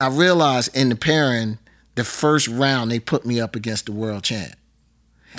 [0.00, 1.58] I realized in the pairing,
[1.94, 4.54] the first round they put me up against the world champ.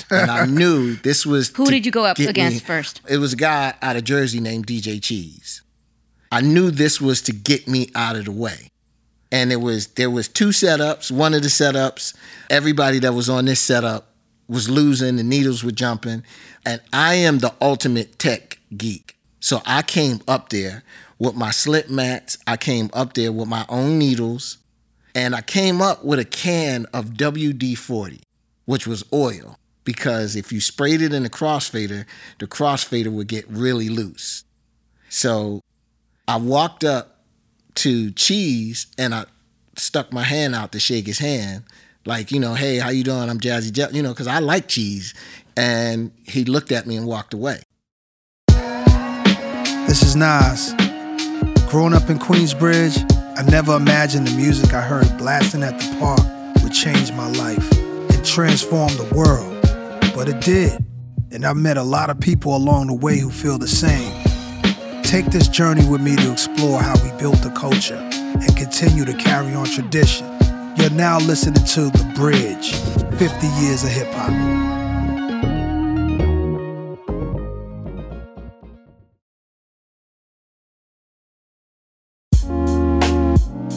[0.09, 3.01] And I knew this was Who did you go up against me- first?
[3.09, 5.61] It was a guy out of Jersey named DJ Cheese.
[6.31, 8.69] I knew this was to get me out of the way.
[9.33, 11.09] And it was there was two setups.
[11.11, 12.15] One of the setups,
[12.49, 14.07] everybody that was on this setup
[14.47, 16.23] was losing, the needles were jumping.
[16.65, 19.17] And I am the ultimate tech geek.
[19.39, 20.83] So I came up there
[21.21, 22.35] with my slip mats.
[22.47, 24.57] I came up there with my own needles.
[25.13, 28.21] And I came up with a can of WD 40,
[28.65, 29.55] which was oil.
[29.83, 32.05] Because if you sprayed it in the crossfader,
[32.39, 34.45] the crossfader would get really loose.
[35.09, 35.61] So
[36.27, 37.23] I walked up
[37.75, 39.25] to Cheese and I
[39.75, 41.65] stuck my hand out to shake his hand,
[42.03, 43.29] like, you know, hey, how you doing?
[43.29, 45.13] I'm Jazzy Jeff, you know, because I like Cheese.
[45.55, 47.61] And he looked at me and walked away.
[49.87, 50.73] This is Nas.
[51.71, 52.99] Growing up in Queensbridge,
[53.37, 56.19] I never imagined the music I heard blasting at the park
[56.61, 57.65] would change my life
[58.11, 59.57] and transform the world.
[60.13, 60.83] But it did.
[61.31, 64.21] And I've met a lot of people along the way who feel the same.
[65.01, 69.13] Take this journey with me to explore how we built the culture and continue to
[69.13, 70.27] carry on tradition.
[70.75, 72.73] You're now listening to The Bridge
[73.17, 74.80] 50 Years of Hip Hop.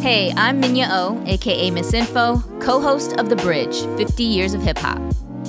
[0.05, 4.61] Hey, I'm Minya O, aka Miss Info, co host of The Bridge 50 Years of
[4.61, 4.98] Hip Hop.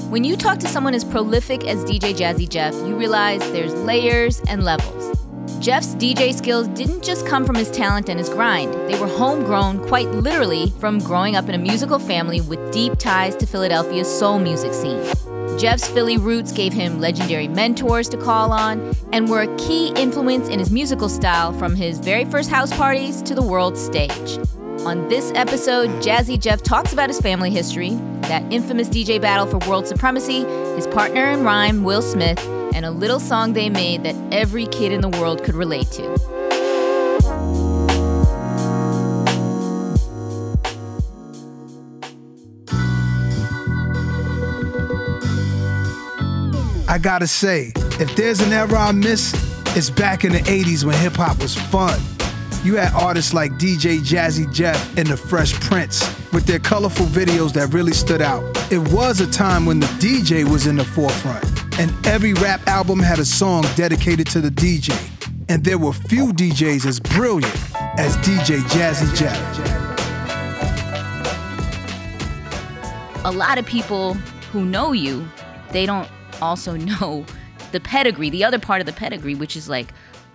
[0.09, 4.39] When you talk to someone as prolific as DJ Jazzy Jeff, you realize there's layers
[4.47, 5.11] and levels.
[5.59, 9.85] Jeff's DJ skills didn't just come from his talent and his grind, they were homegrown,
[9.89, 14.39] quite literally, from growing up in a musical family with deep ties to Philadelphia's soul
[14.39, 15.03] music scene.
[15.57, 20.49] Jeff's Philly roots gave him legendary mentors to call on and were a key influence
[20.49, 24.37] in his musical style from his very first house parties to the world stage.
[24.85, 27.91] On this episode, Jazzy Jeff talks about his family history,
[28.23, 30.43] that infamous DJ battle for world supremacy,
[30.75, 32.39] his partner in rhyme, Will Smith,
[32.75, 36.34] and a little song they made that every kid in the world could relate to.
[46.95, 49.33] I gotta say, if there's an era I miss,
[49.75, 51.99] it's back in the 80s when hip hop was fun.
[52.63, 57.51] You had artists like DJ Jazzy Jeff and the Fresh Prince with their colorful videos
[57.51, 58.43] that really stood out.
[58.71, 61.43] It was a time when the DJ was in the forefront,
[61.81, 64.95] and every rap album had a song dedicated to the DJ.
[65.49, 67.53] And there were few DJs as brilliant
[67.99, 69.35] as DJ Jazzy Jeff.
[73.25, 74.13] a lot of people
[74.53, 75.27] who know you,
[75.71, 76.07] they don't
[76.45, 77.25] also know
[77.71, 79.93] the pedigree, the other part of the pedigree, which is like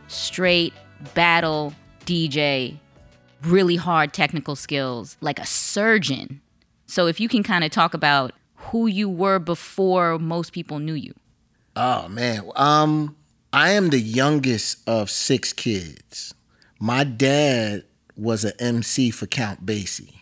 [0.08, 0.74] straight
[1.14, 1.72] battle
[2.04, 2.76] DJ,
[3.42, 6.40] really hard technical skills, like a surgeon.
[6.86, 10.94] So if you can kind of talk about who you were before most people knew
[10.94, 11.14] you.
[11.76, 13.16] Oh man, um,
[13.52, 16.34] I am the youngest of six kids.
[16.78, 17.84] My dad
[18.16, 20.19] was an MC for Count Basie.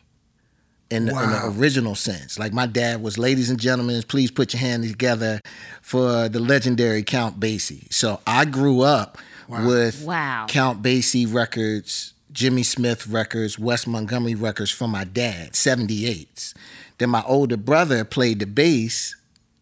[0.91, 4.55] In the, in the original sense, like my dad was, ladies and gentlemen, please put
[4.55, 5.41] your hands together
[5.83, 7.93] for the legendary Count Basie.
[7.93, 9.19] So I grew up
[9.49, 10.47] with Wow.
[10.49, 16.55] Count Basie records, Jimmy Smith records, Wes Montgomery records from my dad, 78s.
[16.97, 19.15] Then my older brother played the bass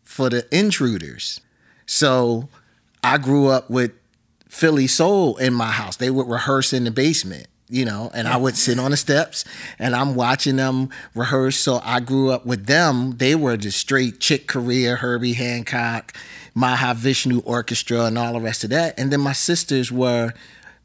[0.04, 1.40] for the Intruders.
[1.86, 2.48] So
[3.02, 3.92] I grew up with
[4.48, 5.96] Philly Soul in my house.
[5.96, 9.44] They would rehearse in the basement, you know, and I would sit on the steps
[9.78, 11.56] and I'm watching them rehearse.
[11.56, 13.16] So I grew up with them.
[13.18, 16.16] They were the straight Chick Corea, Herbie Hancock,
[16.56, 18.98] Mahavishnu Orchestra, and all the rest of that.
[18.98, 20.32] And then my sisters were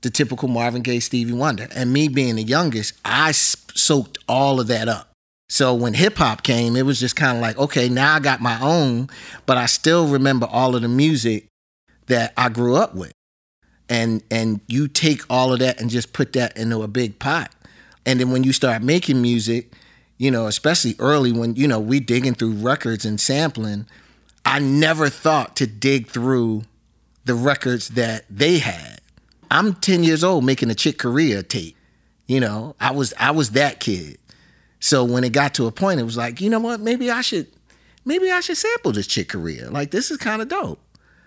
[0.01, 1.67] the typical Marvin Gaye, Stevie Wonder.
[1.75, 5.09] And me being the youngest, I soaked all of that up.
[5.49, 8.39] So when hip hop came, it was just kind of like, okay, now I got
[8.39, 9.09] my own,
[9.45, 11.47] but I still remember all of the music
[12.07, 13.11] that I grew up with.
[13.91, 17.51] And and you take all of that and just put that into a big pot.
[18.05, 19.73] And then when you start making music,
[20.17, 23.85] you know, especially early when, you know, we digging through records and sampling,
[24.45, 26.63] I never thought to dig through
[27.25, 28.99] the records that they had.
[29.51, 31.75] I'm 10 years old making a Chick Corea tape.
[32.27, 34.17] You know, I was I was that kid.
[34.79, 36.79] So when it got to a point, it was like, you know what?
[36.79, 37.47] Maybe I should,
[38.05, 39.69] maybe I should sample this Chick Corea.
[39.69, 40.79] Like this is kind of dope,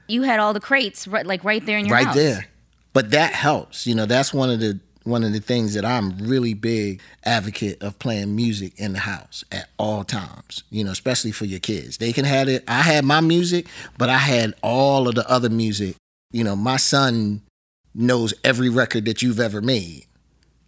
[0.09, 2.17] You had all the crates right, like right there in your right house.
[2.17, 2.47] there.
[2.95, 3.87] But that helps.
[3.87, 7.83] You know, that's one of the one of the things that I'm really big advocate
[7.83, 10.65] of playing music in the house at all times.
[10.71, 11.99] You know, especially for your kids.
[11.99, 12.65] They can have it.
[12.67, 13.67] I had my music,
[13.99, 15.97] but I had all of the other music.
[16.33, 17.43] You know, my son
[17.95, 20.07] knows every record that you've ever made.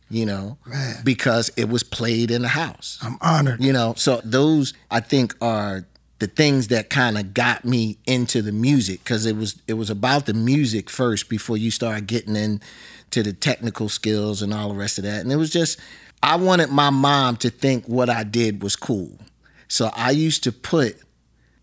[0.08, 0.96] you know, Man.
[1.02, 2.98] because it was played in the house.
[3.02, 3.60] I'm honored.
[3.64, 5.84] You know, so those I think are
[6.18, 9.90] the things that kind of got me into the music because it was it was
[9.90, 14.74] about the music first before you start getting into the technical skills and all the
[14.74, 15.20] rest of that.
[15.22, 15.78] And it was just
[16.22, 19.18] I wanted my mom to think what I did was cool.
[19.68, 20.96] So I used to put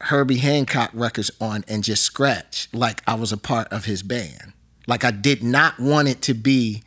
[0.02, 4.54] Herbie Hancock records on and just scratch like I was a part of his band.
[4.86, 6.84] Like I did not want it to be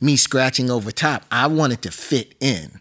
[0.00, 1.24] me scratching over top.
[1.30, 2.80] I wanted to fit in.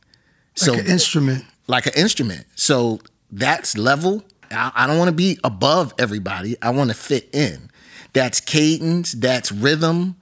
[0.56, 1.46] So an instrument.
[1.68, 2.46] like an instrument.
[2.56, 3.00] So
[3.32, 4.24] that's level.
[4.52, 6.56] I, I don't want to be above everybody.
[6.62, 7.70] I want to fit in.
[8.14, 9.14] That's cadence.
[9.14, 10.16] That's rhythm.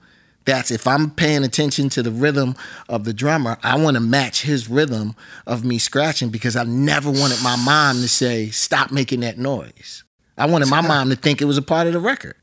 [0.44, 2.54] That's if I'm paying attention to the rhythm
[2.88, 5.14] of the drummer, I want to match his rhythm
[5.46, 10.04] of me scratching because I never wanted my mom to say, stop making that noise.
[10.38, 12.36] I wanted my mom to think it was a part of the record.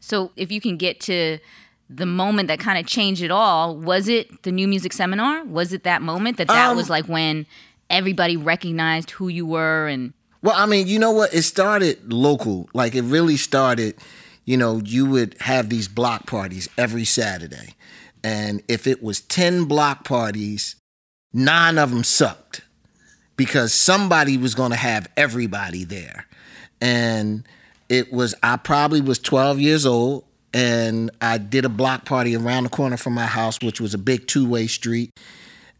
[0.00, 1.38] So if you can get to
[1.88, 5.44] the moment that kind of changed it all, was it the new music seminar?
[5.44, 7.46] Was it that moment that that Um, was like when
[7.90, 11.34] everybody recognized who you were and Well, I mean, you know what?
[11.34, 12.68] It started local.
[12.74, 13.96] Like it really started,
[14.44, 17.74] you know, you would have these block parties every Saturday.
[18.22, 20.76] And if it was 10 block parties,
[21.32, 22.62] nine of them sucked
[23.36, 26.26] because somebody was going to have everybody there.
[26.80, 27.46] And
[27.88, 32.64] it was, I probably was 12 years old and I did a block party around
[32.64, 35.10] the corner from my house, which was a big two way street.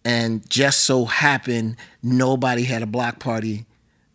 [0.05, 3.65] And just so happened, nobody had a block party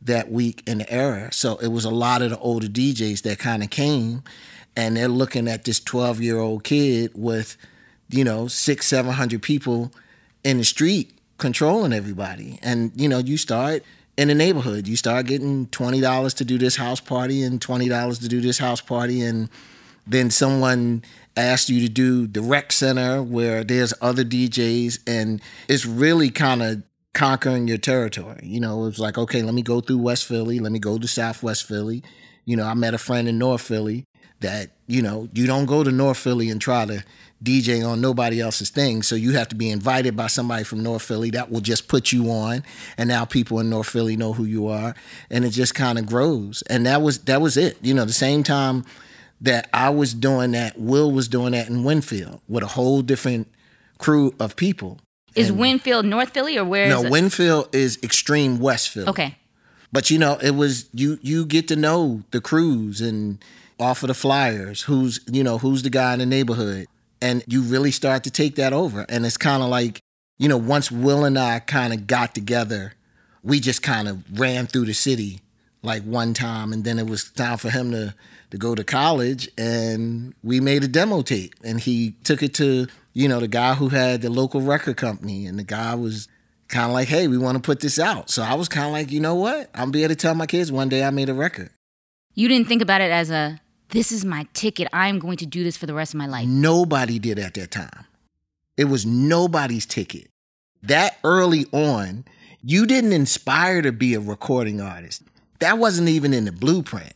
[0.01, 1.31] that week in the era.
[1.33, 4.23] So it was a lot of the older DJs that kind of came
[4.75, 7.57] and they're looking at this 12 year old kid with,
[8.09, 9.91] you know, six, 700 people
[10.43, 12.59] in the street controlling everybody.
[12.61, 13.83] And, you know, you start
[14.17, 18.27] in the neighborhood, you start getting $20 to do this house party and $20 to
[18.27, 19.21] do this house party.
[19.21, 19.49] And
[20.09, 21.03] then someone
[21.37, 26.61] asked you to do the rec center where there's other DJs and it's really kind
[26.61, 26.83] of
[27.13, 28.41] conquering your territory.
[28.43, 30.97] You know, it was like, okay, let me go through West Philly, let me go
[30.97, 32.03] to Southwest Philly.
[32.45, 34.05] You know, I met a friend in North Philly
[34.41, 37.03] that, you know, you don't go to North Philly and try to
[37.43, 39.01] DJ on nobody else's thing.
[39.01, 42.11] So you have to be invited by somebody from North Philly that will just put
[42.11, 42.63] you on.
[42.97, 44.95] And now people in North Philly know who you are.
[45.29, 46.63] And it just kind of grows.
[46.63, 47.77] And that was that was it.
[47.81, 48.83] You know, the same time
[49.41, 53.47] that I was doing that, Will was doing that in Wynnefield with a whole different
[53.97, 54.99] crew of people.
[55.35, 56.89] is Wynnefield North Philly or where?
[56.89, 57.11] No, it?
[57.11, 59.07] Wynnefield is extreme West Philly.
[59.07, 59.35] Okay.
[59.91, 63.43] But you know, it was you you get to know the crews and
[63.79, 66.87] off of the flyers, who's you know, who's the guy in the neighborhood.
[67.21, 69.05] And you really start to take that over.
[69.09, 69.99] And it's kind of like,
[70.37, 72.93] you know, once Will and I kind of got together,
[73.43, 75.41] we just kind of ran through the city
[75.81, 78.13] like one time and then it was time for him to
[78.51, 82.87] to go to college and we made a demo tape and he took it to
[83.13, 86.27] you know the guy who had the local record company and the guy was
[86.67, 88.29] kind of like hey we want to put this out.
[88.29, 89.69] So i was kind of like you know what?
[89.73, 91.69] I'll be able to tell my kids one day i made a record.
[92.35, 93.59] You didn't think about it as a
[93.89, 94.87] this is my ticket.
[94.93, 96.47] I'm going to do this for the rest of my life.
[96.47, 98.05] nobody did at that time.
[98.77, 100.29] It was nobody's ticket.
[100.83, 102.25] That early on
[102.61, 105.23] you didn't inspire to be a recording artist.
[105.59, 107.13] That wasn't even in the blueprint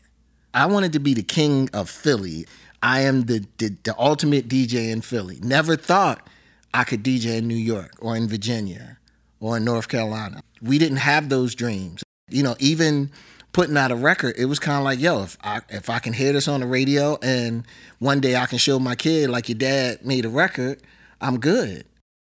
[0.53, 2.45] I wanted to be the king of Philly.
[2.81, 5.39] I am the, the the ultimate DJ in Philly.
[5.41, 6.27] Never thought
[6.73, 8.97] I could DJ in New York or in Virginia
[9.39, 10.41] or in North Carolina.
[10.61, 12.03] We didn't have those dreams.
[12.29, 13.11] You know, even
[13.51, 16.13] putting out a record, it was kind of like, yo, if I if I can
[16.13, 17.65] hear this on the radio and
[17.99, 20.81] one day I can show my kid like your dad made a record,
[21.21, 21.85] I'm good.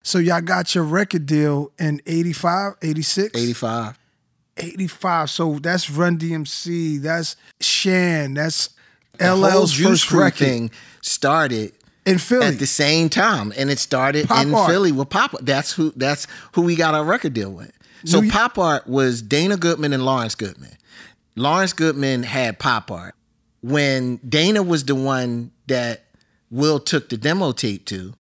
[0.02, 3.36] So y'all got your record deal in 85, 86?
[3.36, 3.98] 85.
[4.58, 5.30] 85.
[5.30, 8.70] So that's Run DMC, that's Shan, that's
[9.18, 10.70] The LL's first thing
[11.02, 11.72] started
[12.06, 12.46] in Philly.
[12.46, 14.70] at the same time, and it started Pop in Art.
[14.70, 15.34] Philly with Pop.
[15.34, 15.44] Art.
[15.46, 15.92] That's who.
[15.96, 17.72] That's who we got our record deal with.
[18.04, 20.76] So New- Pop Art was Dana Goodman and Lawrence Goodman.
[21.36, 23.14] Lawrence Goodman had Pop Art.
[23.60, 26.04] When Dana was the one that
[26.50, 28.14] Will took the demo tape to,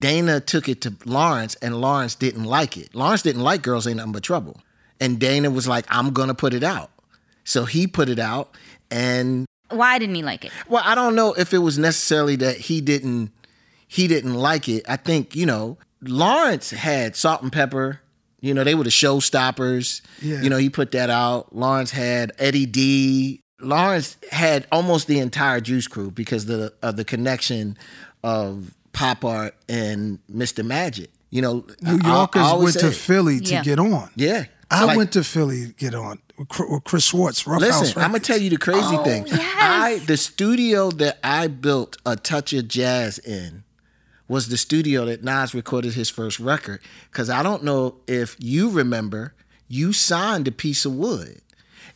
[0.00, 2.94] Dana took it to Lawrence, and Lawrence didn't like it.
[2.94, 4.60] Lawrence didn't like Girls Ain't Nothing But Trouble.
[5.00, 6.90] And Dana was like, I'm gonna put it out.
[7.44, 8.54] So he put it out,
[8.90, 10.52] and Why didn't he like it?
[10.68, 13.30] well, I don't know if it was necessarily that he didn't
[13.88, 14.84] he didn't like it.
[14.88, 17.98] I think, you know, Lawrence had Salt-N-Pepa.
[18.40, 20.00] You know, they were the showstoppers.
[20.22, 20.40] Yeah.
[20.42, 21.54] You know, he put that out.
[21.54, 23.40] Lawrence had Eddie D.
[23.60, 27.76] Lawrence had almost the entire Juice Crew because the of the connection
[28.22, 30.64] of Pop Art and Mr.
[30.64, 31.10] Magic.
[31.30, 33.62] You know, New I- I Yorkers went to say- Philly to Yeah.
[33.62, 34.08] get on.
[34.16, 34.44] Yeah.
[34.70, 36.48] I Like- went to Philly to get on with
[36.84, 39.24] Chris- Schwartz, Ruffhouse Listen, I'm gonna tell you the crazy thing.
[39.24, 39.54] Oh, yes.
[39.58, 43.64] I the studio that I built a touch of jazz in
[44.28, 46.80] was the studio that Nas recorded his first record.
[47.10, 49.34] Because I don't know if you remember,
[49.68, 51.40] you signed a piece of wood.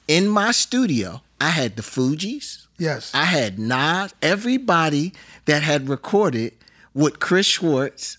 [0.09, 2.66] In my studio, I had the Fugees.
[2.76, 3.12] Yes.
[3.14, 5.12] I had Nas, everybody
[5.45, 6.54] that had recorded
[6.93, 8.19] with Chris Schwartz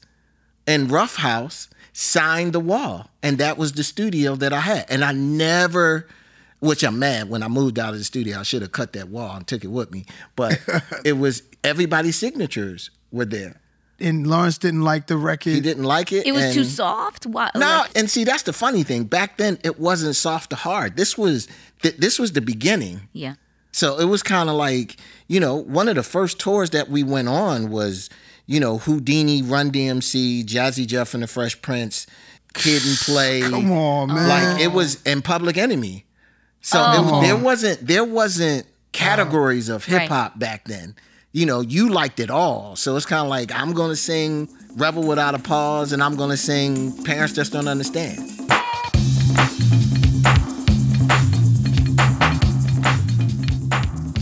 [0.65, 3.09] and Ruffhouse signed the wall.
[3.23, 4.85] And that was the studio that I had.
[4.89, 6.07] And I never,
[6.59, 9.07] which I'm mad when I moved out of the studio, I should have cut that
[9.07, 10.05] wall and took it with me.
[10.35, 10.59] But
[11.05, 13.61] it was everybody's signatures were there.
[13.97, 15.53] and Lawrence didn't like the record.
[15.53, 16.27] He didn't like it.
[16.27, 17.25] It was too soft.
[17.25, 17.49] Why?
[17.55, 19.05] No, like- and see that's the funny thing.
[19.05, 20.97] Back then, it wasn't soft to hard.
[20.97, 21.47] This was
[21.81, 23.07] th- this was the beginning.
[23.13, 23.35] yeah.
[23.71, 24.95] So it was kind of like,
[25.27, 28.09] you know, one of the first tours that we went on was,
[28.47, 32.07] you know, Whodini, Run DMC, Jazzy Jeff and the Fresh Prince,
[32.53, 33.41] Kid and Play.
[33.49, 34.29] Come on, man.
[34.29, 36.05] Like it was in Public Enemy.
[36.61, 37.21] So oh.
[37.21, 40.95] there, there wasn't there wasn't categories of hip hop back then.
[41.31, 42.75] You know, you liked it all.
[42.75, 46.15] So it's kind of like I'm going to sing Rebel Without a Pause and I'm
[46.15, 48.44] going to sing Parents Just Don't Understand.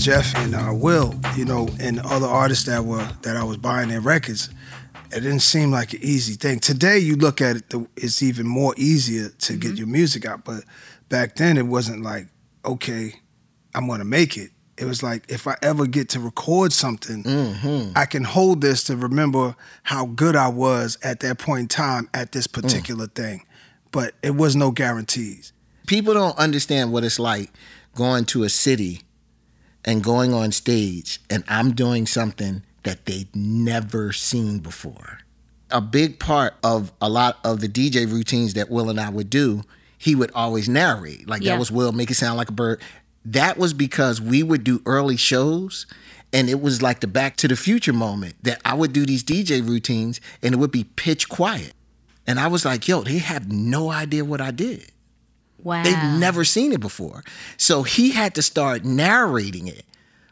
[0.04, 3.88] Jeff and uh, Will, you know, and other artists that were that I was buying
[3.88, 4.50] their records,
[5.12, 6.60] it didn't seem like an easy thing.
[6.60, 9.78] Today, you look at it, it's even more easier to get mm-hmm.
[9.78, 10.44] your music out.
[10.44, 10.66] But
[11.08, 12.28] back then, it wasn't like,
[12.66, 13.14] okay,
[13.74, 14.52] I'm gonna make it.
[14.78, 17.98] It was like if I ever get to record something, mm-hmm.
[17.98, 22.10] I can hold this to remember how good I was at that point in time
[22.14, 22.62] at this mm.
[22.62, 23.46] particular thing.
[23.94, 25.54] But it was no guarantees.
[25.88, 27.52] people don't understand what it's like
[27.96, 29.00] going to a city
[29.86, 35.20] and going on stage and I'm doing something that they'd never seen before.
[35.72, 39.30] A big part of a lot of the DJ routines that Will and I would
[39.30, 39.64] do,
[39.98, 41.28] he would always narrate.
[41.28, 41.54] Like Yeah.
[41.54, 42.82] that was Will, make it sound like a bird.
[43.26, 45.86] That was because we would do early shows
[46.34, 49.24] and it was like the back to the future moment that I would do these
[49.24, 51.74] DJ routines and it would be pitch quiet.
[52.28, 54.92] And I was like, yo, they have no idea what I did.
[55.64, 55.84] Wow.
[55.84, 57.24] They've never seen it before.
[57.58, 59.86] So he had to start narrating it.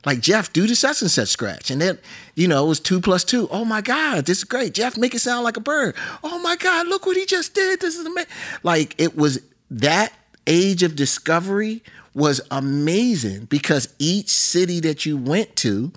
[0.05, 1.69] Like, Jeff, do the such and such scratch.
[1.69, 1.99] And then,
[2.35, 3.47] you know, it was two plus two.
[3.51, 4.73] Oh my God, this is great.
[4.73, 5.95] Jeff, make it sound like a bird.
[6.23, 7.79] Oh my God, look what he just did.
[7.79, 8.31] This is amazing.
[8.63, 10.11] Like, it was that
[10.47, 11.83] age of discovery
[12.13, 15.93] was amazing because each city that you went to,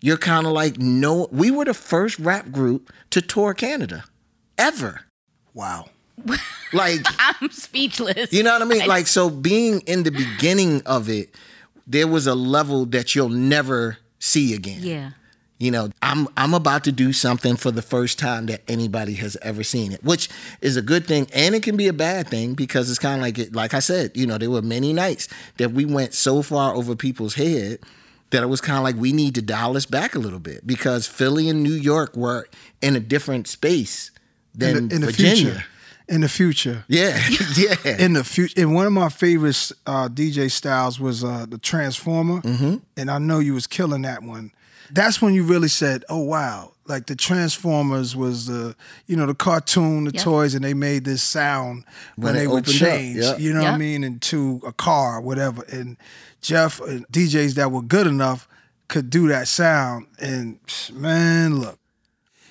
[0.00, 4.04] you're kind of like, no, we were the first rap group to tour Canada
[4.56, 5.02] ever.
[5.52, 5.86] Wow.
[6.74, 8.30] Like, I'm speechless.
[8.30, 8.86] you know what I mean?
[8.86, 11.34] Like, so being in the beginning of it,
[11.86, 14.80] there was a level that you'll never see again.
[14.82, 15.10] Yeah.
[15.58, 19.36] You know, I'm I'm about to do something for the first time that anybody has
[19.42, 20.28] ever seen it, which
[20.60, 23.22] is a good thing and it can be a bad thing because it's kind of
[23.22, 26.42] like it like I said, you know, there were many nights that we went so
[26.42, 27.80] far over people's head
[28.30, 30.64] that it was kind of like we need to dial this back a little bit
[30.64, 32.46] because Philly and New York were
[32.80, 34.12] in a different space
[34.54, 35.34] than in the, in the Virginia.
[35.34, 35.64] future.
[36.08, 36.84] In the future.
[36.88, 37.20] Yeah,
[37.56, 37.74] yeah.
[37.98, 42.40] In the future, and one of my favorite uh, DJ styles was uh, the Transformer,
[42.40, 42.76] Mm-hmm.
[42.96, 44.52] and I know you was killing that one.
[44.90, 48.74] That's when you really said, "Oh wow!" Like the Transformers was the
[49.06, 50.22] you know the cartoon, the Yep.
[50.24, 51.84] toys, and they made this sound
[52.16, 53.18] when, When they would change.
[53.18, 53.38] yep.
[53.38, 54.02] You know what I mean?
[54.02, 55.62] Into a car, or whatever.
[55.70, 55.98] And
[56.40, 58.48] Jeff and DJs that were good enough
[58.88, 60.06] could do that sound.
[60.18, 60.58] And
[60.94, 61.78] man, look,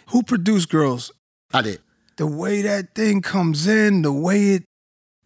[0.10, 1.12] who produced Girls?
[1.52, 1.82] I did.
[2.18, 4.64] The way that thing comes in, the way it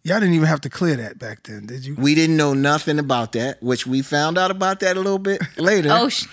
[0.04, 1.94] y'all didn't even have to clear that back then, did you?
[1.96, 5.40] We didn't know nothing about that, which we found out about that a little bit
[5.58, 5.88] later.
[5.92, 6.26] Oh, sh-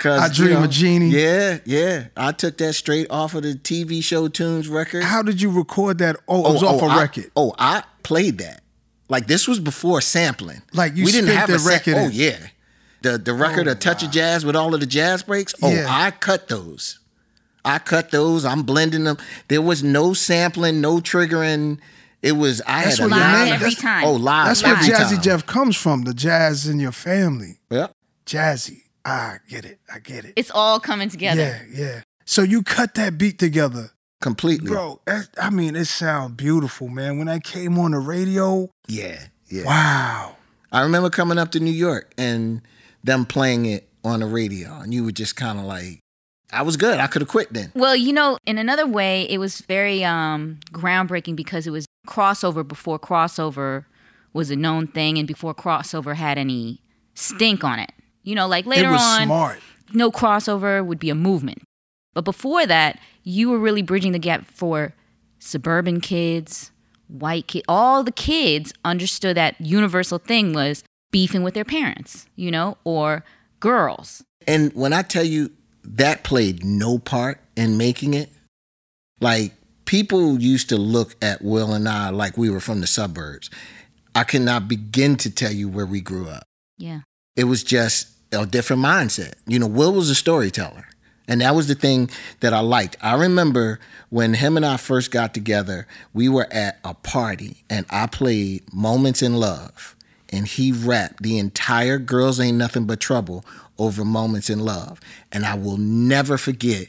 [0.00, 1.08] 'Cause, I Dream of Jeannie.
[1.08, 2.06] Yeah, yeah.
[2.16, 5.02] I took that straight off of the TV show Tunes record.
[5.04, 6.16] How did you record that?
[6.28, 7.30] Oh, it oh, was off oh, a I- record.
[7.36, 8.62] oh, I played that.
[9.08, 10.62] Like this was before sampling.
[10.72, 12.36] Like, you we didn't have the a sa- record Oh yeah,
[13.02, 15.54] the the record, Oh, a touch of jazz with all of the jazz breaks.
[15.62, 15.86] Oh, Yeah.
[15.88, 16.98] I cut those.
[17.64, 18.44] I cut those.
[18.44, 19.16] I'm blending them.
[19.48, 21.78] There was no sampling, no triggering.
[22.22, 24.04] It was I That's had a what your oh, live name- every that's- time.
[24.04, 24.46] Oh, live.
[24.46, 25.22] That's where Jazzy time.
[25.22, 26.02] Jeff comes from.
[26.02, 27.58] The jazz in your family.
[27.70, 27.88] Yeah,
[28.26, 28.82] Jazzy.
[29.04, 29.78] I get it.
[29.92, 30.32] I get it.
[30.36, 31.60] it's all coming together.
[31.70, 32.00] Yeah, yeah.
[32.24, 33.90] So you cut that beat together.
[34.22, 34.68] completely.
[34.68, 37.18] Bro, that, I mean, it sounds beautiful, man.
[37.18, 39.64] When I came on the radio, Yeah, yeah.
[39.66, 40.36] wow.
[40.72, 42.62] I remember coming up to New York and
[43.02, 46.00] them playing it on the radio, and you were just kind of like,
[46.54, 46.98] I was good.
[46.98, 47.72] I could have quit then.
[47.74, 52.66] Well, you know, in another way, it was very um, groundbreaking because it was crossover
[52.66, 53.84] before crossover
[54.32, 56.80] was a known thing and before crossover had any
[57.14, 57.92] stink on it.
[58.22, 59.60] You know, like later it was on, smart.
[59.92, 61.62] no crossover would be a movement.
[62.14, 64.94] But before that, you were really bridging the gap for
[65.38, 66.70] suburban kids,
[67.08, 67.64] white kids.
[67.68, 73.24] All the kids understood that universal thing was beefing with their parents, you know, or
[73.60, 74.24] girls.
[74.46, 75.50] And when I tell you
[75.84, 78.30] that played no part in making it,
[79.20, 79.52] Like
[79.84, 83.50] people used to look at Will and I like we were from the suburbs.
[84.14, 86.44] I cannot begin to tell you where we grew up.
[86.78, 87.00] Yeah.
[87.36, 89.34] It was just a different mindset.
[89.46, 90.88] You know, Will was a storyteller.
[91.26, 92.10] And that was the thing
[92.40, 92.96] that I liked.
[93.00, 97.86] I remember when him and I first got together, we were at a party and
[97.88, 99.96] I played Moments in Love.
[100.28, 103.44] And he rapped the entire Girls Ain't Nothing But Trouble
[103.78, 105.00] over Moments in Love.
[105.32, 106.88] And I will never forget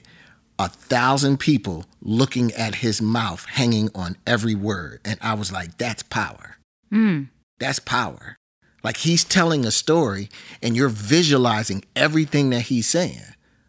[0.58, 5.01] a thousand people looking at his mouth hanging on every word.
[5.04, 6.58] And I was like, that's power.
[6.92, 7.30] Mm.
[7.60, 8.38] That's power.
[8.84, 10.30] Like he's telling a story
[10.62, 13.22] and you're visualizing everything that he's saying.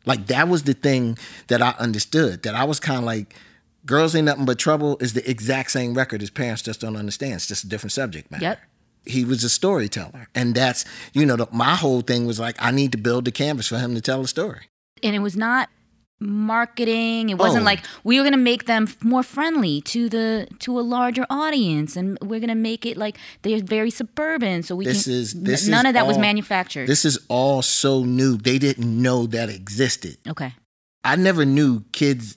[0.05, 1.19] Like that was the thing
[1.49, 2.43] that I understood.
[2.43, 3.35] That I was kind of like,
[3.87, 7.35] Girls Ain't Nothing But Trouble is the exact same record as Parents Just Don't Understand.
[7.35, 8.43] It's just a different subject matter.
[8.43, 8.61] Yep.
[9.07, 10.29] He was a storyteller.
[10.35, 13.33] And that's, you know, the, my whole thing was like, I need to build the
[13.33, 14.67] canvas for him to tell a story.
[15.03, 15.69] And it was not
[16.21, 17.29] marketing.
[17.31, 17.65] It wasn't Oh.
[17.67, 21.95] like we were going to make them more friendly to the to a larger audience
[21.97, 25.35] and we're going to make it like they're very suburban so we This can is-
[25.35, 26.87] this none is of that was manufactured.
[26.89, 28.37] This is all so new.
[28.37, 30.17] They didn't know that existed.
[30.29, 30.55] okay.
[31.05, 32.37] I never knew kids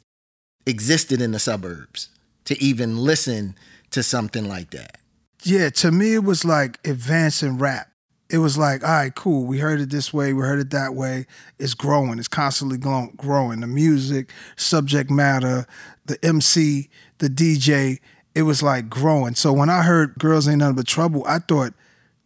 [0.67, 2.09] existed in the suburbs
[2.45, 3.55] to even listen
[3.91, 4.98] to something like that.
[5.43, 7.87] Yeah, to me it was like advancing rap.
[8.29, 9.45] It was like, all right, cool.
[9.45, 11.25] We heard it this way, we heard it that way.
[11.57, 12.19] It's growing.
[12.19, 13.61] It's constantly grow- growing.
[13.61, 15.65] The music, subject matter,
[16.05, 17.99] the MC, the DJ.
[18.35, 19.33] It was like growing.
[19.33, 21.73] So when I heard "Girls Ain't Nothing But Trouble," I thought,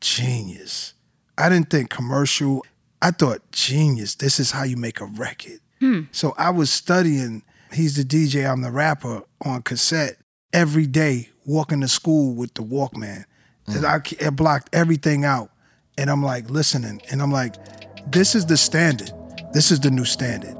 [0.01, 0.93] genius.
[1.37, 2.65] I didn't think commercial.
[3.01, 4.15] I thought, genius.
[4.15, 5.59] This is how you make a record.
[5.79, 6.01] Hmm.
[6.11, 7.43] So I was studying.
[7.71, 8.49] He's the DJ.
[8.49, 10.17] I'm the rapper on cassette
[10.51, 13.25] every day, walking to school with the Walkman.
[13.67, 15.49] And I, I blocked everything out,
[15.97, 17.55] and I'm like listening, and I'm like,
[18.11, 19.11] this is the standard.
[19.53, 20.57] This is the new standard.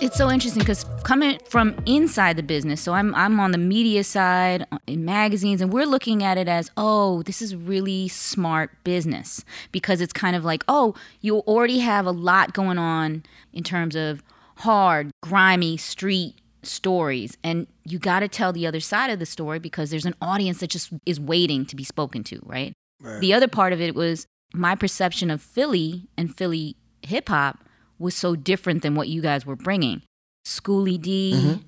[0.00, 4.04] It's so interesting because coming from inside the business, so I'm I'm on the media
[4.04, 8.70] side uh, in magazines, and we're looking at it as, oh, this is really smart
[8.84, 13.62] business because it's kind of like, oh, you already have a lot going on in
[13.62, 14.22] terms of
[14.56, 19.58] hard, grimy street stories, and you got to tell the other side of the story
[19.58, 22.72] because there's an audience that just is waiting to be spoken to, right?
[23.20, 27.58] The other part of it was my perception of Philly and Philly hip hop
[27.98, 30.02] was so different than what you guys were bringing.
[30.46, 31.60] Schooly D, mm-hmm.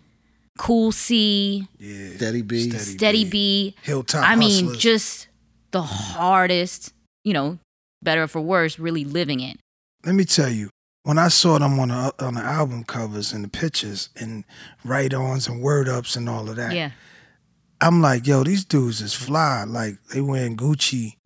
[0.59, 2.71] Cool C, Yeah, Steady B.
[2.71, 3.75] Steady B.
[3.83, 4.79] Hilltop I mean, Hustlers.
[4.79, 5.29] just
[5.73, 6.19] the mm-hmm.
[6.19, 6.95] hardest,
[7.25, 7.59] you know,
[8.03, 9.59] better or for worse, really living it.
[10.05, 10.71] Let me tell you,
[11.07, 14.43] when I saw them on the on the album covers and the pictures and
[14.85, 16.91] write-ons and word ups and all of that, Yeah.
[17.81, 19.65] I'm like, yo, these dudes is fly.
[19.65, 21.17] Like they wearing Gucci.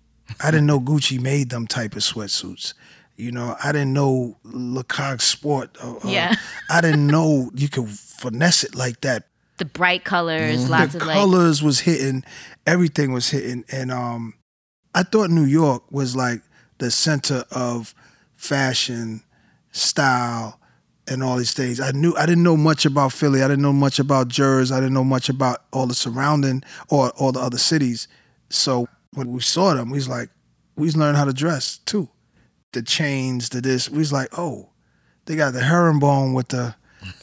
[0.42, 2.74] I didn't know Gucci made them type of sweatsuits.
[3.16, 5.76] You know, I didn't know Lecoq Sport.
[5.82, 6.34] uh, uh, Yeah.
[6.68, 9.28] I didn't know you could finesse it like that.
[9.58, 12.24] The bright colors, lots the of like colors was hitting,
[12.66, 14.34] everything was hitting, and um,
[14.94, 16.40] I thought New York was like
[16.78, 17.94] the center of
[18.36, 19.22] fashion,
[19.72, 20.61] style,
[21.11, 21.80] and all these things.
[21.80, 23.42] I knew I didn't know much about Philly.
[23.42, 24.72] I didn't know much about Jersey.
[24.72, 28.06] I didn't know much about all the surrounding or all the other cities.
[28.48, 30.30] So when we saw them, we was like,
[30.76, 32.09] we was learning how to dress too.
[32.72, 33.90] The chains, the this.
[33.90, 34.70] We was like, oh,
[35.26, 36.76] they got the herringbone with the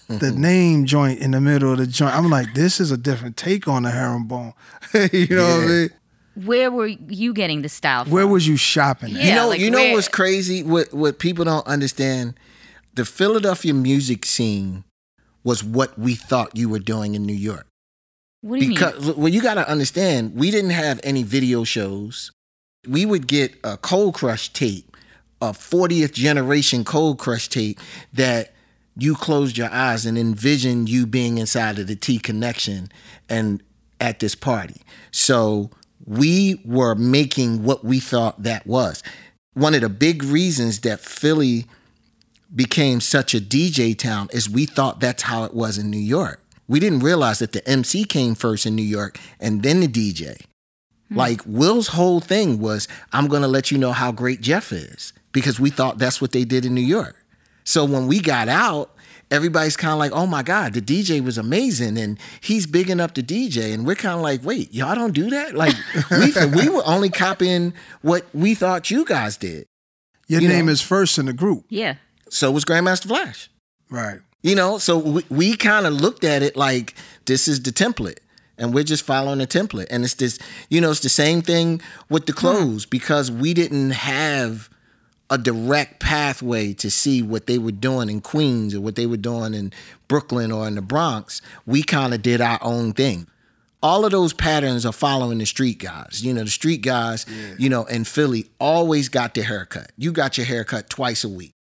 [0.10, 2.14] the name joint in the middle of the joint.
[2.14, 4.54] I'm like, this is a different take on the herringbone.
[5.14, 5.90] you know what I mean?
[6.46, 8.14] Where were you getting the style from?
[8.14, 9.16] Where was you shopping?
[9.16, 10.64] Yeah, you know, like you know where- what's crazy?
[10.64, 12.36] What what people don't understand?
[12.94, 14.84] The Philadelphia music scene
[15.44, 17.68] was what we thought you were doing in New York.
[18.42, 18.78] what do you mean?
[18.78, 22.32] Because well, you got to understand, we didn't have any video shows.
[22.88, 24.96] We would get a Cold Crush tape,
[25.42, 27.80] a 40th generation Cold Crush tape
[28.14, 28.54] that
[28.96, 32.90] you closed your eyes and envisioned you being inside of the T Connection
[33.30, 33.62] and
[34.00, 34.82] at this party.
[35.12, 35.70] So
[36.06, 39.04] we were making what we thought that was.
[39.54, 41.66] One of the big reasons that Philly
[42.54, 46.42] became such a DJ town is we thought that's how it was in New York.
[46.68, 50.42] We didn't realize that the MC came first in New York and then the DJ.
[51.10, 51.18] Hmm.
[51.18, 55.60] Like Will's whole thing was, I'm gonna let you know how great Jeff is because
[55.60, 57.16] we thought that's what they did in New York.
[57.64, 58.92] So when we got out,
[59.32, 63.14] everybody's kind of like, oh my God, the DJ was amazing and he's bigging up
[63.14, 63.74] the DJ.
[63.74, 65.56] And we're kind of like, wait, y'all don't do that?
[65.56, 65.76] Like,
[66.12, 69.68] we, we were only copying what we thought you guys did.
[70.28, 70.74] Your You name know.
[70.74, 71.96] is first in the group, yeah.
[72.30, 73.50] So was Grandmaster Flash.
[73.90, 74.20] right?
[74.44, 76.94] You know, so we, we kind of looked at it like
[77.26, 78.20] this is the template.
[78.60, 79.86] And we're just following the template.
[79.92, 82.40] And it's this, you know, it's the same thing with the hmm.
[82.40, 84.70] clothes because we didn't have
[85.30, 89.18] a direct pathway to see what they were doing in Queens or what they were
[89.18, 89.74] doing in
[90.08, 93.28] Brooklyn or in the Bronx, we kind of did our own thing.
[93.84, 96.22] All of those patterns are following the street guys.
[96.24, 97.56] You know, the street guys, yeah.
[97.60, 99.92] you know, in Philly always got their haircut.
[99.98, 101.54] You got your haircut twice a week.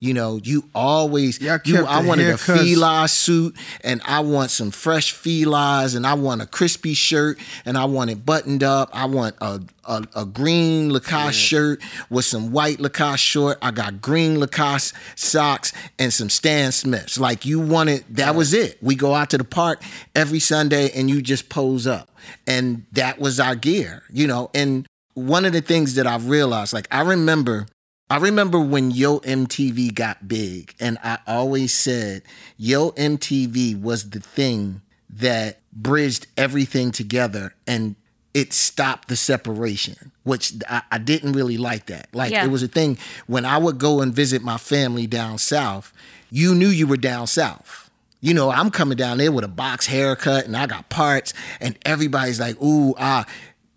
[0.00, 5.12] You know, you always you I wanted a Fila suit and I want some fresh
[5.12, 8.90] Filas and I want a crispy shirt and I want it buttoned up.
[8.92, 11.48] I want a a, a green Lacoste yeah.
[11.48, 13.58] shirt with some white Lacoste short.
[13.60, 17.18] I got green Lacoste socks and some Stan Smiths.
[17.18, 18.30] Like you wanted that yeah.
[18.30, 18.80] was it.
[18.80, 19.82] We go out to the park
[20.14, 22.08] every Sunday and you just pose up.
[22.46, 24.48] And that was our gear, you know.
[24.54, 27.66] And one of the things that I've realized, like I remember
[28.10, 32.22] I remember when Yo MTV got big, and I always said
[32.56, 37.96] Yo MTV was the thing that bridged everything together and
[38.34, 42.08] it stopped the separation, which I, I didn't really like that.
[42.12, 42.44] Like yeah.
[42.44, 45.92] it was a thing when I would go and visit my family down south,
[46.30, 47.90] you knew you were down south.
[48.20, 51.78] You know, I'm coming down there with a box haircut and I got parts, and
[51.84, 53.24] everybody's like, ooh, ah,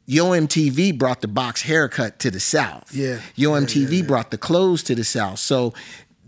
[0.05, 2.93] Yo MTV brought the box haircut to the South.
[2.93, 3.19] Yeah.
[3.35, 4.07] Yo yeah, MTV yeah, yeah.
[4.07, 5.39] brought the clothes to the South.
[5.39, 5.73] So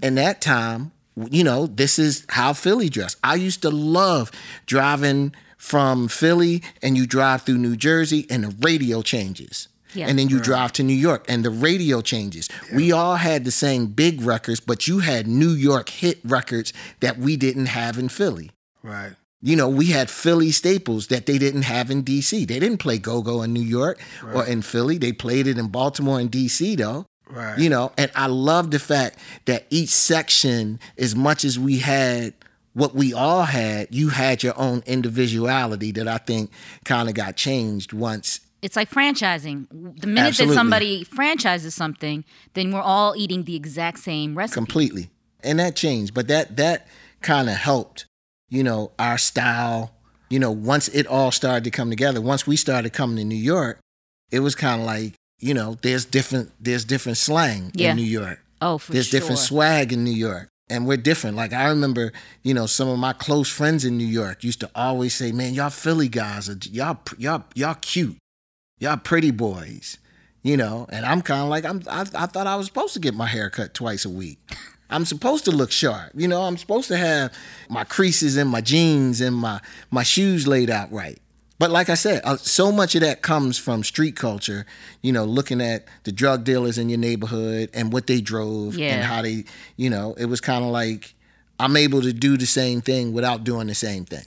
[0.02, 0.92] in that time,
[1.30, 3.18] you know, this is how Philly dressed.
[3.24, 4.32] I used to love
[4.66, 9.70] driving from Philly and you drive through New Jersey and the radio changes.
[9.94, 10.08] Yeah.
[10.08, 10.46] And then you right.
[10.46, 12.50] drive to New York and the radio changes.
[12.70, 12.78] Yeah.
[12.78, 17.18] We all had the same big records, but you had New York hit records that
[17.18, 18.52] we didn't have in Philly.
[18.82, 19.14] Right.
[19.46, 22.48] You know, we had Philly staples that they didn't have in DC.
[22.48, 24.36] They didn't play go go in New York right.
[24.36, 24.98] or in Philly.
[24.98, 27.06] They played it in Baltimore and DC, though.
[27.30, 27.60] Right.
[27.60, 32.34] You know, and I love the fact that each section, as much as we had
[32.72, 36.50] what we all had, you had your own individuality that I think
[36.86, 38.40] kind of got changed once.
[38.62, 39.68] It's like franchising.
[40.00, 40.56] The minute Absolutely.
[40.56, 44.56] that somebody franchises something, then we're all eating the exact same recipe.
[44.56, 45.10] Completely.
[45.44, 46.14] And that changed.
[46.14, 46.88] But that that
[47.22, 48.06] kind of helped
[48.54, 49.92] you know, our style.
[50.30, 53.36] You know, once it all started to come together, once we started coming to New
[53.36, 53.80] York,
[54.32, 57.92] it was kind of like, you know, there's different there's different slang yeah.
[57.92, 58.40] in New York.
[58.62, 59.20] Oh, for there's sure.
[59.20, 60.50] different swag in New York.
[60.70, 61.36] And we're different.
[61.36, 64.72] Like I remember, you know, some of my close friends in New York used to
[64.74, 68.18] always say, "Man, y'all Philly guys are y'all y'all y'all cute,
[68.80, 69.98] y'all pretty boys,"
[70.42, 70.88] you know.
[70.90, 73.28] And I'm kind of like, I'm I, I thought I was supposed to get my
[73.28, 74.40] hair cut twice a week.
[74.94, 76.12] I'm supposed to look sharp.
[76.14, 77.34] You know, I'm supposed to have
[77.68, 81.20] my creases in my jeans and my my shoes laid out right.
[81.60, 84.66] But like I said, uh, so much of that comes from street culture,
[85.02, 88.96] you know, looking at the drug dealers in your neighborhood and what they drove yeah.
[88.96, 89.46] and how they,
[89.78, 91.14] you know, it was kind of like
[91.60, 94.26] I'm able to do the same thing without doing the same thing.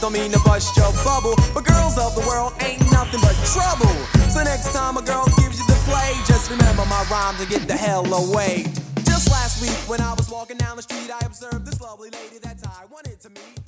[0.00, 1.34] Don't mean to bust your bubble.
[1.52, 3.92] But girls of the world ain't nothing but trouble.
[4.32, 7.68] So next time a girl gives you the play, just remember my rhyme to get
[7.68, 8.64] the hell away.
[9.04, 12.38] Just last week when I was walking down the street, I observed this lovely lady
[12.42, 13.59] that I wanted to meet.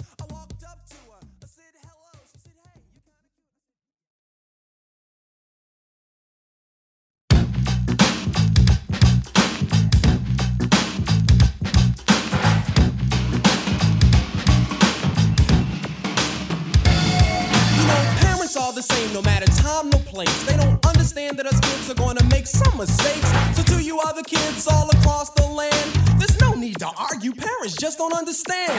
[18.52, 20.44] The same no matter time, no place.
[20.44, 23.28] They don't understand that us kids are gonna make some mistakes.
[23.56, 27.32] So to you other kids all across the land, there's no need to argue.
[27.32, 28.72] Parents just don't understand.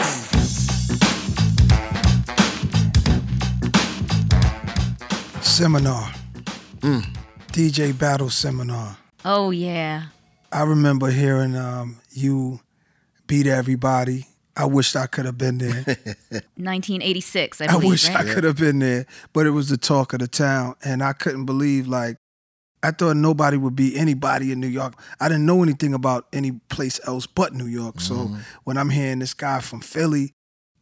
[5.41, 6.11] Seminar.
[6.81, 7.05] Mm.
[7.51, 8.97] DJ Battle Seminar.
[9.25, 10.03] Oh yeah.
[10.51, 12.59] I remember hearing um, you
[13.25, 15.71] beat everybody I wished I could have been there.
[16.55, 17.83] 1986, I believe.
[17.83, 18.17] I wish right?
[18.17, 21.13] I could have been there, but it was the talk of the town, and I
[21.13, 22.17] couldn't believe like
[22.83, 24.95] I thought nobody would be anybody in New York.
[25.19, 28.01] I didn't know anything about any place else but New York.
[28.01, 28.37] So mm-hmm.
[28.65, 30.33] when I'm hearing this guy from Philly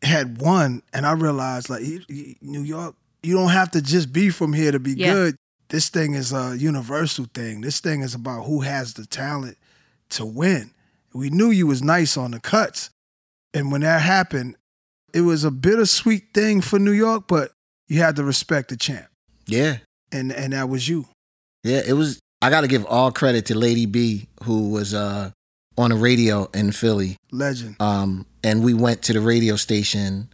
[0.01, 4.11] had won, and I realized like he, he, New York, you don't have to just
[4.11, 5.13] be from here to be yeah.
[5.13, 5.35] good.
[5.69, 7.61] This thing is a universal thing.
[7.61, 9.57] This thing is about who has the talent
[10.09, 10.71] to win.
[11.13, 12.89] We knew you was nice on the cuts,
[13.53, 14.55] and when that happened,
[15.13, 17.51] it was a bittersweet thing for New York, but
[17.87, 19.07] you had to respect the champ.
[19.45, 19.77] Yeah.
[20.11, 21.07] And and that was you.
[21.63, 25.31] Yeah, it was I gotta give all credit to Lady B, who was uh
[25.77, 27.17] on the radio in Philly.
[27.31, 27.75] Legend.
[27.79, 30.29] Um, and we went to the radio station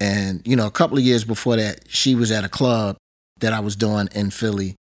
[0.00, 2.96] and, you know, a couple of years before that, she was at a club
[3.38, 4.74] that I was doing in Philly.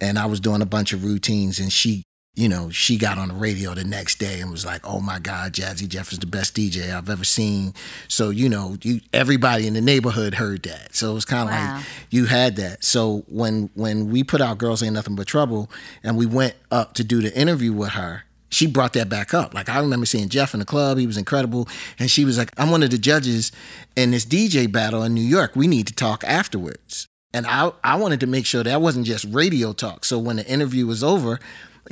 [0.00, 2.02] and I was doing a bunch of routines, and she,
[2.36, 5.18] you know, she got on the radio the next day and was like, "Oh my
[5.18, 7.72] God, Jazzy Jeff is the best DJ I've ever seen."
[8.08, 10.94] So you know, you everybody in the neighborhood heard that.
[10.94, 11.76] So it was kind of Wow.
[11.76, 12.84] like you had that.
[12.84, 15.70] So when when we put out "Girls Ain't Nothing But Trouble"
[16.04, 18.22] and we went up to do the interview with her.
[18.48, 19.54] She brought that back up.
[19.54, 21.68] Like I remember seeing Jeff in the club, he was incredible.
[21.98, 23.50] And she was like, I'm one of the judges
[23.96, 25.56] in this DJ battle in New York.
[25.56, 27.08] We need to talk afterwards.
[27.34, 30.04] And I, I wanted to make sure that wasn't just radio talk.
[30.04, 31.40] So when the interview was over,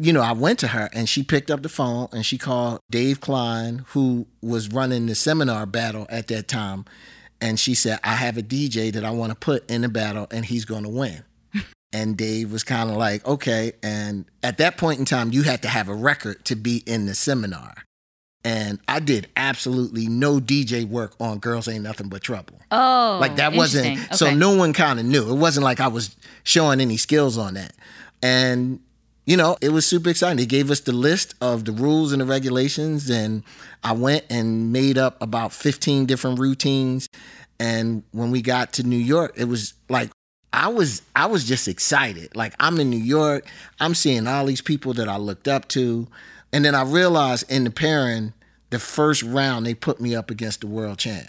[0.00, 2.80] you know, I went to her and she picked up the phone and she called
[2.90, 6.85] Dave Klein, who was running the seminar battle at that time.
[7.40, 10.26] And she said, I have a DJ that I want to put in the battle
[10.30, 11.24] and he's going to win.
[11.92, 13.72] And Dave was kind of like, okay.
[13.80, 17.07] And at that point in time, you had to have a record to be in
[17.07, 17.72] the seminar.
[18.42, 22.61] And I did absolutely no DJ work on Girls Ain't Nothing But Trouble.
[22.72, 24.16] Oh, Like that wasn't interesting.
[24.16, 25.30] so no one kind of knew.
[25.30, 27.72] It wasn't like I was showing any skills on that.
[28.22, 28.80] And
[29.26, 30.37] you know, it was super exciting.
[30.37, 33.42] They gave us the list of the rules and the regulations and
[33.82, 37.08] I went and made up about 15 different routines
[37.58, 40.10] and when we got to New York, it was like
[40.52, 42.34] I was I was just excited.
[42.37, 43.46] Like I'm in New York,
[43.80, 46.06] I'm seeing all these people that I looked up to,
[46.52, 48.32] and then I realized in the pairing,
[48.70, 51.28] the first round they put me up against the world champ,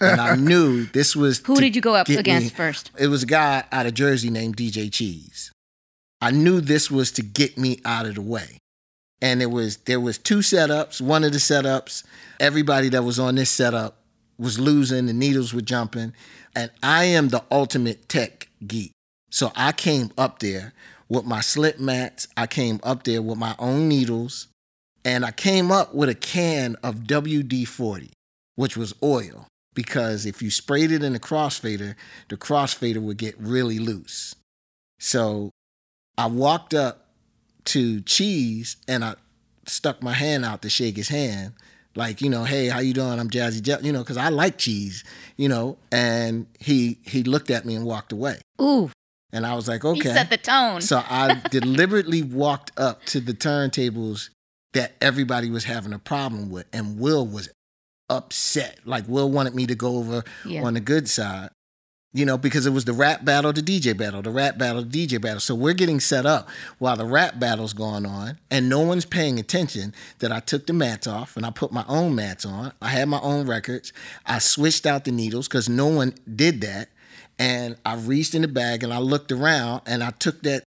[0.00, 2.90] and I knew this was Who did you go up get me- against first?
[2.98, 5.52] It was a guy out of Jersey named DJ Cheese.
[6.20, 8.58] I knew this was to get me out of the way.
[9.22, 11.00] And it was there was two setups.
[11.00, 12.04] One of the setups,
[12.38, 13.98] everybody that was on this setup
[14.38, 16.14] was losing, the needles were jumping.
[16.54, 18.92] And I am the ultimate tech geek.
[19.30, 20.72] So I came up there
[21.08, 22.26] with my slip mats.
[22.36, 24.48] I came up there with my own needles.
[25.04, 28.10] And I came up with a can of WD 40,
[28.56, 29.46] which was oil.
[29.74, 31.94] Because if you sprayed it in the crossfader,
[32.28, 34.34] the crossfader would get really loose.
[34.98, 35.50] So
[36.20, 37.06] I walked up
[37.66, 39.14] to Cheese and I
[39.66, 41.54] stuck my hand out to shake his hand.
[41.96, 43.18] Like, you know, hey, how you doing?
[43.18, 45.02] I'm Jazzy Jeff, you know, because I like cheese,
[45.36, 45.78] you know.
[45.90, 48.40] And he he looked at me and walked away.
[48.60, 48.90] Ooh,
[49.32, 50.08] And I was like, okay.
[50.08, 50.82] he set the tone.
[50.82, 54.28] So I deliberately walked up to the turntables
[54.74, 57.48] that everybody was having a problem with, and Will was
[58.10, 58.78] upset.
[58.84, 60.62] Like Will wanted me to go over Yeah.
[60.64, 61.50] on the good side,
[62.12, 65.06] you know, because it was the rap battle, the DJ battle, the rap battle, the
[65.06, 65.38] DJ battle.
[65.38, 69.38] So we're getting set up while the rap battle's going on, and no one's paying
[69.38, 69.94] attention.
[70.18, 72.72] That I took the mats off and I put my own mats on.
[72.82, 73.92] I had my own records.
[74.26, 76.88] I switched out the needles because no one did that.
[77.38, 80.64] And I reached in the bag and I looked around and I took that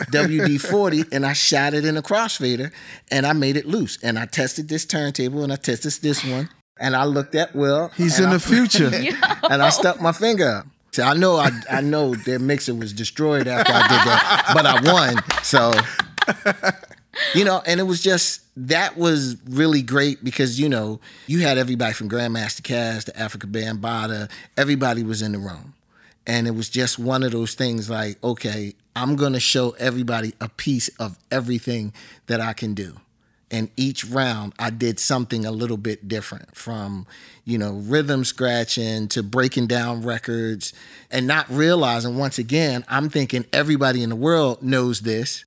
[0.00, 2.72] WD 40 and I shot it in a crossfader
[3.10, 3.98] and I made it loose.
[4.02, 6.48] And I tested this turntable and I tested this one.
[6.78, 7.90] And I looked at Will.
[7.96, 8.90] He's in I the future.
[9.50, 10.66] and I stuck my finger up.
[11.02, 14.92] I know I I know their mixer was destroyed after I did that, but I
[14.92, 15.22] won.
[15.42, 15.72] So
[17.34, 21.58] you know, and it was just that was really great because you know you had
[21.58, 25.74] everybody from Grandmaster Caz to Afrika Bambaataa, everybody was in the room,
[26.26, 30.48] and it was just one of those things like, okay, I'm gonna show everybody a
[30.48, 31.92] piece of everything
[32.26, 32.96] that I can do
[33.50, 37.06] and each round I did something a little bit different from,
[37.44, 40.72] you know, rhythm scratching to breaking down records
[41.10, 45.44] and not realizing once again, I'm thinking everybody in the world knows this,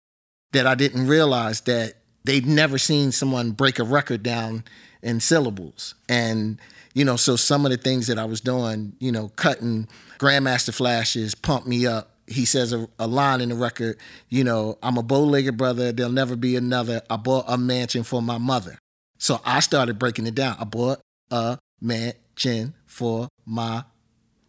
[0.54, 4.64] that I didn't realize that they'd never seen someone break a record down
[5.02, 5.96] in syllables.
[6.08, 6.60] And,
[6.94, 10.74] you know, so some of the things that I was doing, you know, cutting Grandmaster
[10.74, 13.98] Flashes, Pump Me Up, he says a, a line in the record,
[14.30, 17.02] you know, I'm a bow-legged brother, there'll never be another.
[17.10, 18.78] I bought a mansion for my mother.
[19.18, 20.56] So I started breaking it down.
[20.60, 23.84] I bought a mansion for my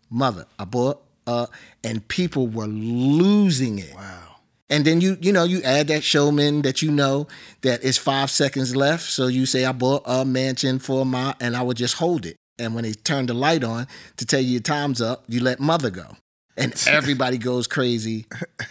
[0.09, 0.47] mother.
[0.59, 1.49] I bought a,
[1.83, 3.95] and people were losing it.
[3.95, 4.37] Wow.
[4.69, 7.27] And then you, you know, you add that showman that you know
[7.63, 9.03] that is five seconds left.
[9.03, 12.37] So you say, I bought a mansion for my, and I would just hold it.
[12.57, 13.89] And when they turn the light on
[14.19, 16.17] to tell you your time's up, you let mother go.
[16.61, 18.27] And everybody goes crazy,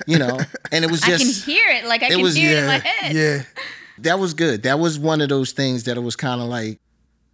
[0.08, 0.40] you know.
[0.72, 1.86] And it was just I can hear it.
[1.86, 2.82] Like I it can was- hear it in my Yeah.
[2.82, 3.16] head.
[3.16, 3.44] Yeah.
[4.00, 4.64] that was good.
[4.64, 6.80] That was one of those things that it was kind of like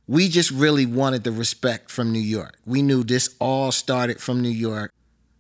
[0.08, 2.56] we just really wanted the respect from New York.
[2.66, 4.92] We knew this all started from New York.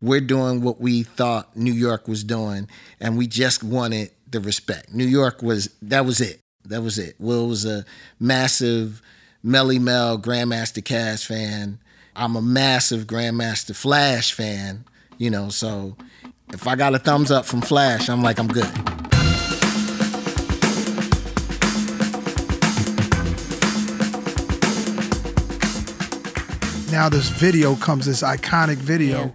[0.02, 2.68] We're doing what we thought New York was doing,
[3.00, 4.94] and we just wanted the respect.
[4.94, 6.42] New York was that was it.
[6.66, 7.16] That was it.
[7.20, 7.86] Will was a
[8.20, 9.02] massive
[9.44, 11.80] Melle Mel Grandmaster Caz fan.
[12.16, 14.86] I'm a massive Grandmaster Flash fan.
[15.18, 15.96] You know, so
[16.54, 18.70] if I got a thumbs up from Flash, I'm like I'm good.
[26.96, 29.34] now this video comes, this iconic video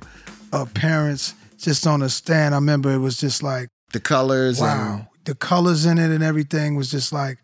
[0.51, 2.55] of parents just on a stand.
[2.55, 4.61] I remember it was just like The colors.
[4.61, 4.95] Wow.
[4.95, 7.39] And, the colors in it and everything was just like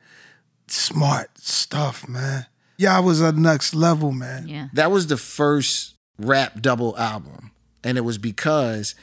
[0.68, 2.46] smart stuff, man.
[2.78, 4.48] Yeah, I was a next level, man.
[4.48, 4.68] Yeah.
[4.72, 7.50] that was the first rap double album.
[7.86, 8.94] And it was because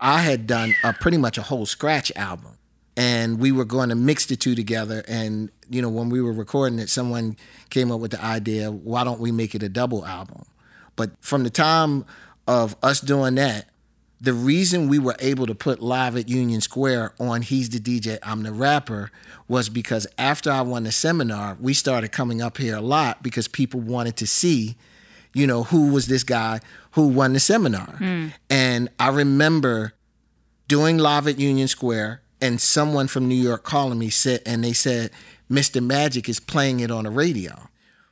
[0.00, 2.56] I had done a pretty much a whole scratch album.
[2.96, 5.04] And we were going to mix the two together.
[5.06, 7.36] And, you know, when we were recording it, someone
[7.68, 10.44] came up with the idea, why don't we make it a double album?
[10.96, 12.06] But from the time
[12.48, 13.66] of us doing that,
[14.22, 18.18] the reason we were able to put live at Union Square on He's the DJ,
[18.22, 19.10] I'm the Rapper
[19.48, 23.48] was because after I won the seminar, we started coming up here a lot because
[23.48, 24.76] people wanted to see,
[25.34, 26.60] you know, who was this guy
[26.92, 27.96] who won the seminar.
[27.98, 28.28] Hmm.
[28.48, 29.92] And I remember
[30.68, 34.72] doing live at Union Square and someone from New York calling me said and they
[34.72, 35.10] said
[35.50, 35.84] Mr.
[35.84, 37.68] Magic is playing it on the radio.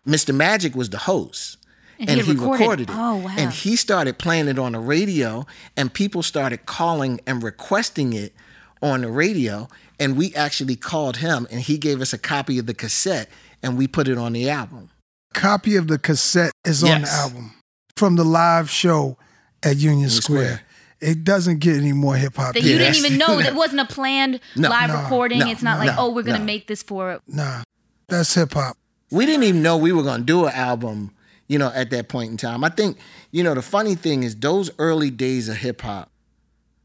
[0.07, 0.35] Mr.
[0.35, 1.57] Magic was the host.
[2.01, 2.95] And he had recorded- it.
[2.97, 3.35] Oh, wow.
[3.37, 8.33] And he started playing it on the radio and people started calling and requesting it
[8.81, 12.67] on the radio and we actually called him and he gave us a copy of
[12.67, 13.29] the cassette
[13.61, 14.91] and we put it on the album.
[15.35, 17.53] Copy of the cassette is on the album
[17.97, 19.17] from the live show
[19.63, 20.45] at Union Square.
[20.45, 20.63] Square.
[21.01, 22.55] It doesn't get any more hip hop.
[22.55, 23.41] That you didn't even know.
[23.41, 24.69] That wasn't a planned No.
[24.69, 25.03] live No.
[25.03, 25.41] recording.
[25.41, 25.49] No.
[25.51, 25.97] it's not like, No.
[25.99, 26.45] oh, we're gonna No.
[26.45, 27.13] make this for.
[27.13, 27.23] It.
[27.29, 27.63] Nah,
[28.09, 28.77] that's hip hop.
[29.11, 31.13] we didn't even know we were going to do an album,
[31.47, 32.65] you know, at that point in time.
[32.65, 32.99] I think,
[33.31, 36.11] you know, the funny thing is those early days of hip hop,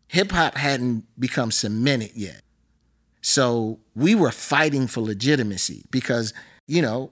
[0.07, 2.41] hip hop hadn't become cemented yet.
[3.21, 6.33] So we were fighting for legitimacy because,
[6.67, 7.11] you know,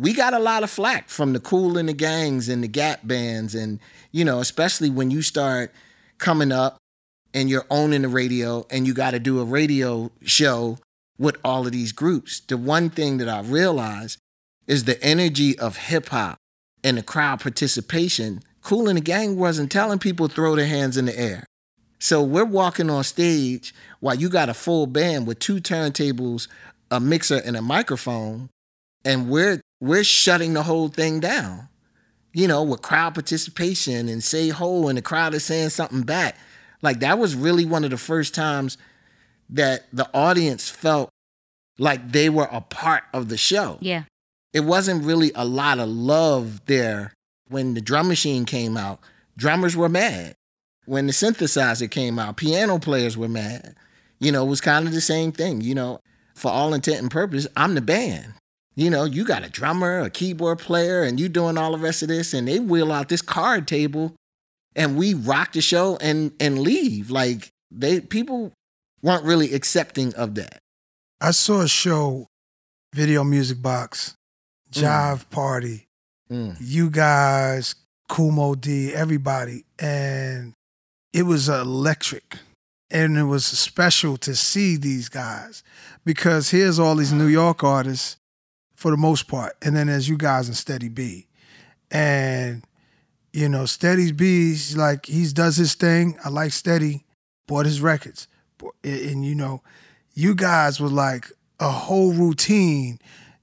[0.00, 3.00] we got a lot of flack from the Kool and the Gangs and the gap
[3.04, 3.78] bands and,
[4.12, 5.74] you know, especially when you start
[6.16, 6.78] coming up
[7.34, 10.78] and you're owning the radio and you got to do a radio show
[11.18, 12.40] with all of these groups.
[12.40, 14.18] The one thing that I realized
[14.66, 16.38] is the energy of hip hop
[16.82, 18.40] and the crowd participation.
[18.62, 21.44] Kool and the Gang wasn't telling people throw their hands in the air.
[21.98, 26.48] So we're walking on stage while you got a full band with two turntables,
[26.90, 28.48] a mixer, and a microphone,
[29.04, 31.68] and we're we're shutting the whole thing down.
[32.32, 36.36] You know, with crowd participation and say ho, and the crowd is saying something back.
[36.80, 38.78] Like that was really one of the first times
[39.48, 41.10] that the audience felt
[41.78, 43.78] like they were a part of the show.
[43.80, 44.04] Yeah.
[44.52, 47.12] It wasn't really a lot of love there
[47.48, 49.00] when the drum machine came out.
[49.36, 50.34] Drummers were mad.
[50.86, 53.76] When the synthesizer came out, piano players were mad.
[54.18, 55.60] You know, it was kind of the same thing.
[55.60, 56.00] You know,
[56.34, 58.34] for all intent and purpose, I'm the band.
[58.76, 62.02] You know, you got a drummer, a keyboard player, and you doing all the rest
[62.02, 64.14] of this, and they wheel out this card table,
[64.76, 67.10] and we rock the show and and leave.
[67.10, 68.52] Like they people
[69.02, 70.58] weren't really accepting of that.
[71.20, 72.26] I saw a show,
[72.94, 74.14] Video Music Box,
[74.72, 75.86] Jive Party,
[76.30, 76.56] Mm.
[76.60, 77.74] you guys,
[78.08, 80.52] Kool Moe Dee, everybody, and
[81.12, 82.36] it was electric.
[82.92, 85.62] And it was special to see these guys
[86.04, 88.16] because here's all these New York artists
[88.80, 91.26] for the most part, and then there's you guys and Steady B,
[91.90, 92.64] and
[93.30, 96.18] you know Steady B's like he does his thing.
[96.24, 97.04] I like Steady,
[97.46, 98.26] bought his records,
[98.82, 99.62] and, and you know,
[100.14, 102.98] you guys were like a whole routine,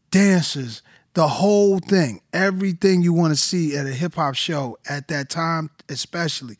[0.10, 0.82] dancers,
[1.14, 5.30] the whole thing, everything you want to see at a hip hop show at that
[5.30, 6.58] time, especially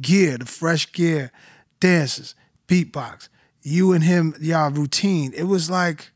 [0.00, 1.32] gear, the fresh gear,
[1.80, 2.36] dancers,
[2.68, 3.28] beatbox,
[3.60, 5.32] you and him, y'all routine.
[5.36, 6.12] It was like,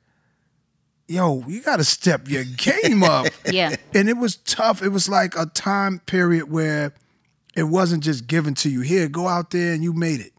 [1.15, 3.27] yo, you got to step your game up.
[3.51, 3.77] Yeah.
[3.95, 4.83] And it was tough.
[4.83, 6.93] It was like a time period where
[7.57, 8.81] it wasn't just given to you.
[8.81, 10.33] Here, go out there and you made it.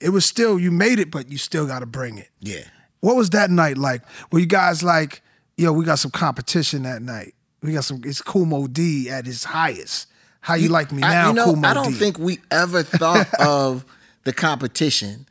[0.00, 2.28] It was still, you made it, but you still got to bring it.
[2.40, 2.64] Yeah.
[3.00, 4.02] What was that night like?
[4.30, 5.22] Were you guys like,
[5.56, 7.34] yo, we got some competition that night?
[7.62, 10.06] We got some, it's Kool Moe Dee at his highest.
[10.40, 11.98] How you, like me I- now, you know, Kumo I don't D?
[11.98, 13.84] think we ever thought of
[14.24, 15.26] the competition.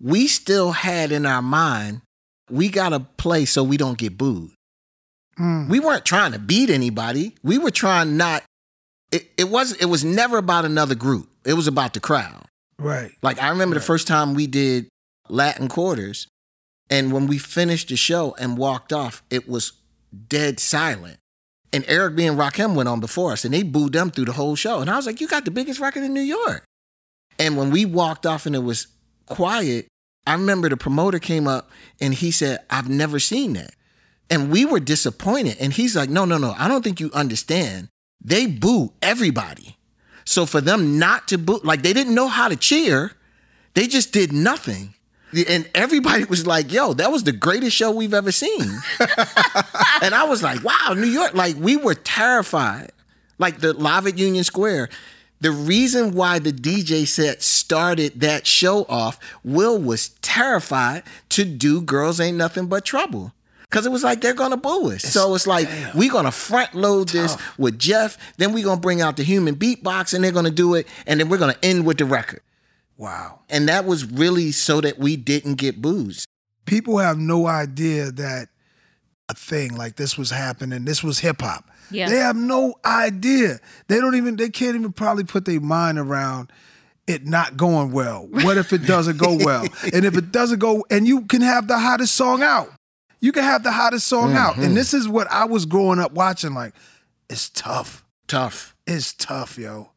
[0.00, 2.02] We still had in our mind,
[2.50, 4.50] we gotta play so we don't get booed.
[5.38, 5.68] Mm.
[5.68, 7.34] We weren't trying to beat anybody.
[7.42, 8.44] We were trying not.
[9.12, 9.72] It, it was.
[9.74, 11.28] It was never about another group.
[11.44, 12.44] It was about the crowd.
[12.78, 13.12] Right.
[13.22, 14.88] Like I remember the first time we did
[15.28, 16.26] Latin quarters,
[16.90, 19.72] and when we finished the show and walked off, it was
[20.28, 21.18] dead silent.
[21.72, 24.32] And Eric B and Rakim went on before us, and they booed them through the
[24.32, 24.80] whole show.
[24.80, 26.64] And I was like, "You got the biggest record in New York."
[27.38, 28.86] And when we walked off and it was
[29.26, 29.88] quiet,
[30.26, 31.70] I remember the promoter came up
[32.00, 33.74] and he said, "I've never seen that."
[34.28, 35.56] And we were disappointed.
[35.60, 36.54] And he's like, "No, no, no.
[36.58, 37.88] I don't think you understand.
[38.22, 39.76] They boo everybody."
[40.26, 43.12] So for them not to boo, like they didn't know how to cheer,
[43.74, 44.94] they just did nothing.
[45.48, 48.62] And everybody was like, yo, that was the greatest show we've ever seen.
[50.02, 52.90] and I was like, wow, New York, like we were terrified.
[53.38, 54.88] Like the live at Union Square,
[55.40, 61.80] The reason why the DJ set started that show off, Will was terrified to do
[61.82, 63.32] Girls Ain't Nothing But Trouble.
[63.68, 65.02] Cause it was like they're gonna boo us.
[65.02, 69.16] so it's like we're gonna front load this with Jeff, then we're gonna bring out
[69.16, 72.04] the human beatbox and they're gonna do it, and then we're gonna end with the
[72.04, 72.40] record.
[72.96, 73.40] Wow.
[73.50, 76.16] And that was really so that we didn't get booed.
[76.64, 78.48] People have no idea that
[79.28, 80.84] a thing like this was happening.
[80.84, 81.68] This was hip hop.
[81.90, 82.08] Yeah.
[82.08, 83.58] They have no idea.
[83.88, 86.50] They don't even they can't even probably put their mind around
[87.06, 88.26] it not going well.
[88.30, 89.66] What if it doesn't go well?
[89.92, 92.70] and if it doesn't go and you can have the hottest song out.
[93.20, 94.54] You can have the hottest song out.
[94.54, 94.62] Mm-hmm.
[94.62, 96.74] And this is what I was growing up watching like
[97.30, 98.04] it's tough.
[98.28, 98.74] Tough.
[98.86, 99.90] It's tough, yo.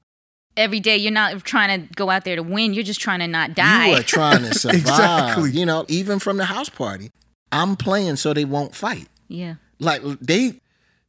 [0.58, 2.74] Every day, you're not trying to go out there to win.
[2.74, 3.88] You're just trying to not die.
[3.90, 4.80] You are trying to survive.
[4.82, 5.52] Exactly.
[5.52, 7.12] You know, even from the house party.
[7.52, 9.08] I'm playing so they won't fight.
[9.28, 9.56] yeah.
[9.80, 10.60] Like they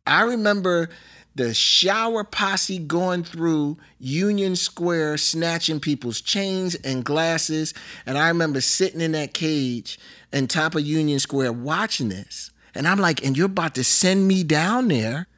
[0.07, 0.89] I remember
[1.35, 7.73] the shower posse going through Union Square snatching people's chains and glasses.
[8.05, 9.99] And I remember sitting in that cage
[10.33, 12.51] in top of Union Square watching this.
[12.75, 15.29] And I'm like, and you're about to send me down there?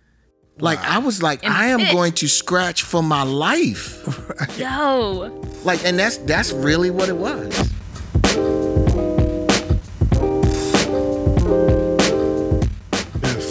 [0.59, 4.07] Like I was like, the I am going to scratch for my life.
[4.59, 5.43] Yo.
[5.65, 7.73] Like, and that's that's really what it was.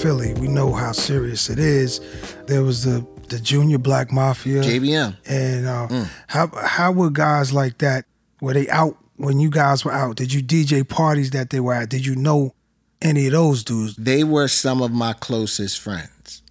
[0.02, 2.00] Philly, we know how serious it is.
[2.48, 4.62] There was the the junior black mafia.
[4.62, 5.16] JBM.
[5.28, 8.06] And uh, how how were guys like that?
[8.42, 10.16] Were they out when you guys were out?
[10.16, 11.90] Did you DJ parties that they were at?
[11.90, 12.56] Did you know
[13.00, 13.96] any of those dudes?
[13.96, 16.42] they were some of my closest friends.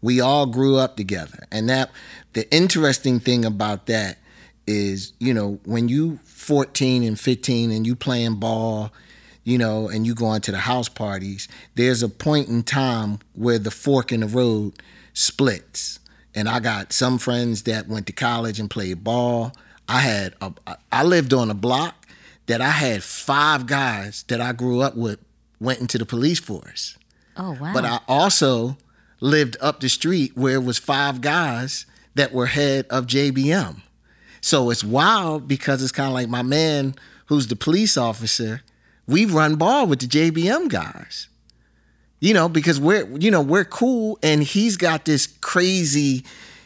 [0.00, 1.46] We all grew up together.
[1.52, 1.90] And that
[2.32, 4.16] the interesting thing about that
[4.66, 8.92] is, you know, when you 14 and 15 and you playing ball,
[9.48, 13.58] you know, and you going to the house parties, there's a point in time where
[13.58, 14.74] the fork in the road
[15.14, 16.00] splits.
[16.34, 19.52] And I got some friends that went to college and played ball.
[19.88, 20.52] I had a,
[20.92, 22.06] I lived on a block
[22.44, 25.18] that I had five guys that I grew up with
[25.58, 26.98] went into the police force.
[27.38, 27.72] Oh wow.
[27.72, 28.76] But I also
[29.20, 33.80] lived up the street where it was five guys that were head of JBM.
[34.42, 36.94] So it's wild because it's kind of like my man
[37.26, 38.60] who's the police officer.
[39.08, 41.28] We run ball with the JBM guys.
[42.20, 46.24] You know, because we're you know, we're cool and he's got this crazy,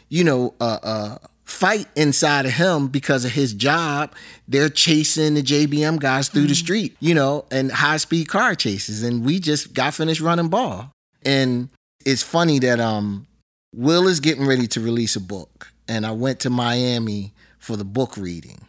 [0.09, 4.13] you know, uh uh fight inside of him because of his job.
[4.47, 9.03] They're chasing the JBM guys through the street, you know, and high speed car chases.
[9.03, 10.91] And we just got finished running ball.
[11.23, 11.69] And
[12.05, 13.27] it's funny that um
[13.75, 15.71] Will is getting ready to release a book.
[15.87, 18.65] And I went to Miami for the book reading.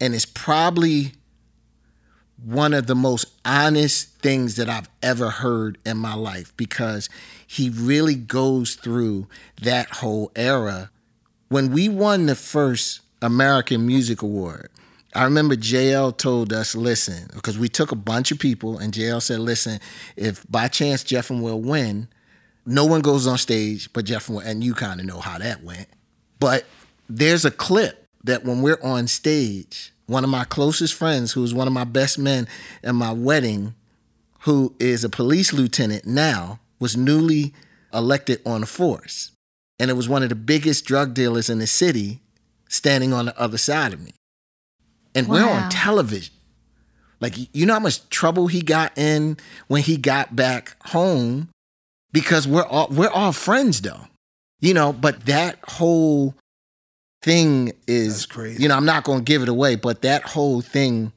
[0.00, 1.12] And it's probably
[2.42, 7.08] one of the most honest things that I've ever heard in my life because
[7.46, 9.26] he really goes through
[9.62, 10.90] that whole era.
[11.48, 14.68] When we won the first American Music Award,
[15.14, 19.22] I remember JL told us, listen, because we took a bunch of people, and JL
[19.22, 19.80] said, listen,
[20.14, 22.08] if by chance Jeff and Will win,
[22.66, 25.38] no one goes on stage but Jeff and Will, and you kind of know how
[25.38, 25.88] that went.
[26.38, 26.64] But
[27.08, 31.54] there's a clip that when we're on stage, one of my closest friends, who was
[31.54, 32.46] one of my best men
[32.82, 33.74] at my wedding,
[34.40, 37.52] who is a police lieutenant now, was newly
[37.92, 39.32] elected on the force.
[39.78, 42.20] And it was one of the biggest drug dealers in the city
[42.68, 44.12] standing on the other side of me.
[45.14, 46.34] And we're on television.
[47.20, 49.38] Like, you know how much trouble he got in
[49.68, 51.48] when he got back home
[52.12, 54.08] because we're all we're all friends though.
[54.60, 56.34] You know, but that whole
[57.22, 58.62] thing is That's crazy.
[58.62, 61.12] You know, I'm not going to give it away, but that whole thing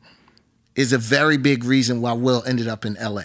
[0.75, 3.23] is a very big reason why Will ended up in LA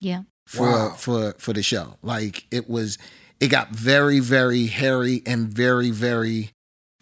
[0.00, 0.22] yeah.
[0.46, 0.94] for Wow.
[0.96, 1.96] for for the show.
[2.02, 2.98] Like it was
[3.40, 6.50] it got very very hairy and very very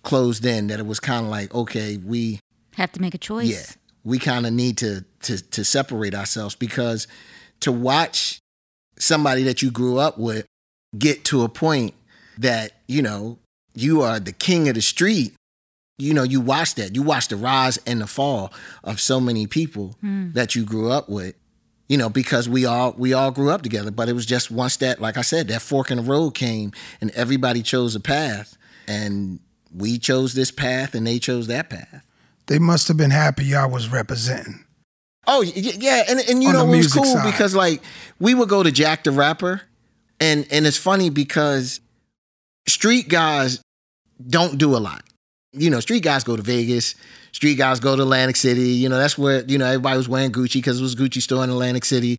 [0.02, 2.40] closed in that it was kind of like okay, we
[2.76, 3.48] Have to make a choice.
[3.48, 3.66] yeah,
[4.04, 7.06] we kind of need to to to separate ourselves because
[7.60, 8.38] to watch
[8.98, 10.46] somebody that you grew up with
[10.96, 11.94] get to a point
[12.38, 13.38] that you know
[13.76, 15.34] you are the king of the street.
[15.98, 16.94] You know, you watch that.
[16.94, 18.52] You watch the rise and the fall
[18.82, 20.32] of so many people hmm.
[20.32, 21.34] that you grew up with.
[21.88, 23.92] You know, because we all we all grew up together.
[23.92, 26.72] But it was just once that, like I said, that fork in the road came,
[27.00, 28.58] and everybody chose a path,
[28.88, 29.38] and
[29.72, 32.04] we chose this path, and they chose that path.
[32.46, 34.64] They must have been happy y'all was representing.
[35.28, 37.30] Oh y- y- yeah, and and you On know it was cool side.
[37.30, 37.82] because like
[38.18, 39.62] we would go to Jack the Rapper,
[40.18, 41.80] and and it's funny because
[42.66, 43.60] street guys
[44.24, 45.02] don't do a lot.
[45.52, 46.94] You know, street guys go to Vegas,
[47.32, 48.70] street guys go to Atlantic City.
[48.70, 51.42] You know, that's where you know everybody was wearing Gucci because it was Gucci store
[51.44, 52.18] in Atlantic City.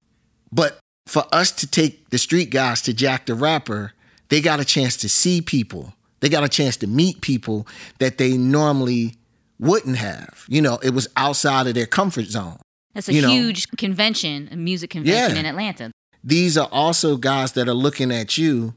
[0.51, 3.93] But for us to take the street guys to Jack the Rapper,
[4.29, 7.67] they got a chance to see people They got a chance to meet people
[7.99, 9.13] that they normally
[9.59, 10.45] wouldn't have.
[10.47, 12.57] You know, it was outside of their comfort zone.
[12.95, 13.29] That's a you know.
[13.29, 15.39] huge convention, a music convention Yeah.
[15.39, 15.91] in Atlanta.
[16.23, 18.73] These are also guys that are looking at you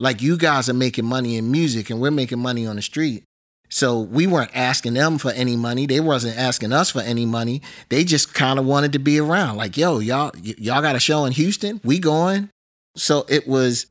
[0.00, 3.24] like you guys are making money in music and we're making money on the street.
[3.70, 5.86] So we weren't asking them for any money.
[5.86, 7.62] They wasn't asking us for any money.
[7.88, 9.56] They just kind of wanted to be around.
[9.56, 11.80] Like, yo, y'all, y- y'all got a show in Houston?
[11.82, 12.50] We going?
[12.96, 13.86] So it was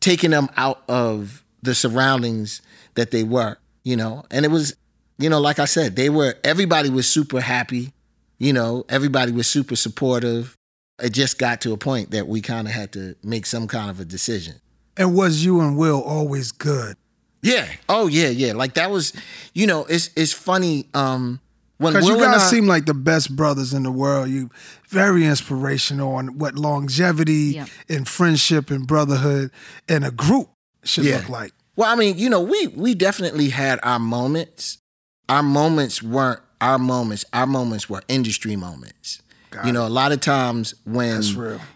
[0.00, 2.62] taking them out of the surroundings
[2.94, 4.24] that they were, you know.
[4.30, 4.74] And it was,
[5.18, 6.34] you know, like I said, they were.
[6.42, 7.92] Everybody was super happy.
[8.38, 10.56] You know, everybody was super supportive.
[11.02, 13.90] It just got to a point that we kind of had to make some kind
[13.90, 14.54] of a decision.
[14.96, 16.96] And was you and Will always good?
[17.42, 17.66] Yeah.
[17.88, 18.52] Oh yeah, yeah.
[18.52, 19.12] Like that was,
[19.54, 20.86] you know, it's it's funny.
[20.94, 21.40] Um,
[21.78, 24.28] when Because Will you and guys I- seem like the best brothers in the world.
[24.28, 24.50] You
[24.88, 27.66] very inspirational on what longevity Yeah.
[27.88, 29.50] and friendship and brotherhood
[29.88, 30.50] and a group
[30.84, 31.16] should Yeah.
[31.16, 31.52] look like.
[31.74, 34.78] Well, I mean, you know, we we definitely had our moments.
[35.28, 37.24] Our moments weren't our moments.
[37.32, 39.20] Our moments were industry moments.
[39.52, 41.22] Got you know, a lot of times when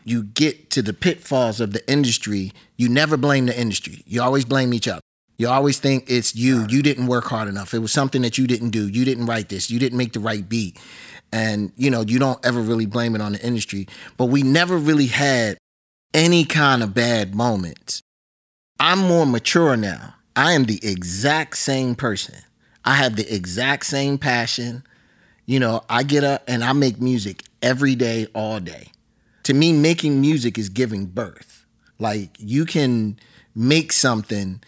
[0.05, 4.03] you get to the pitfalls of the industry, you never blame the industry.
[4.07, 5.01] You always blame each other.
[5.39, 6.67] You always think it's you.
[6.71, 7.75] You didn't work hard enough.
[7.75, 8.89] It was something that you didn't do.
[8.89, 9.71] You didn't write this.
[9.71, 10.79] You didn't make the right beat.
[11.31, 13.87] And, you know, you don't ever really blame it on the industry.
[14.17, 15.59] But we never really had
[16.15, 18.01] any kind of bad moments.
[18.81, 20.15] I'm more mature now.
[20.35, 22.37] I am the exact same person.
[22.85, 24.85] I have the exact same passion.
[25.47, 28.89] You know, I get up and I make music every day, all day.
[29.45, 31.65] To me, making music is giving birth.
[32.01, 33.19] Like, you can
[33.55, 34.61] make something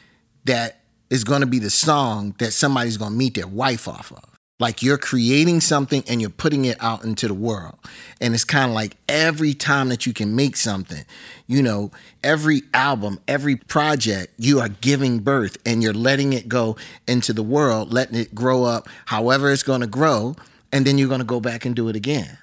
[0.45, 4.13] that is going to be the song that somebody's going to meet their wife off
[4.13, 4.25] of.
[4.61, 7.77] Like, you're creating something and you're putting it out into the world.
[8.21, 11.05] And it's kind of like every time that you can make something,
[11.49, 11.91] you know,
[12.23, 16.77] every album, every project, you are giving birth and you're letting it go
[17.09, 20.37] into the world, letting it grow up however it's going to grow.
[20.73, 22.39] And then you're going to go back and do it again.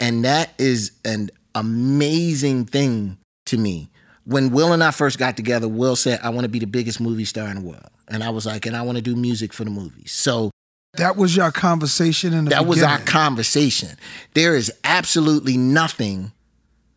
[0.00, 3.90] And that is an amazing thing to me.
[4.24, 7.00] When Will and I first got together, Will said, I want to be the biggest
[7.00, 7.88] movie star in the world.
[8.08, 10.12] And I was like, and I want to do music for the movies.
[10.12, 10.50] So
[10.94, 13.90] That was your conversation in the that was our conversation.
[14.34, 16.32] There is absolutely nothing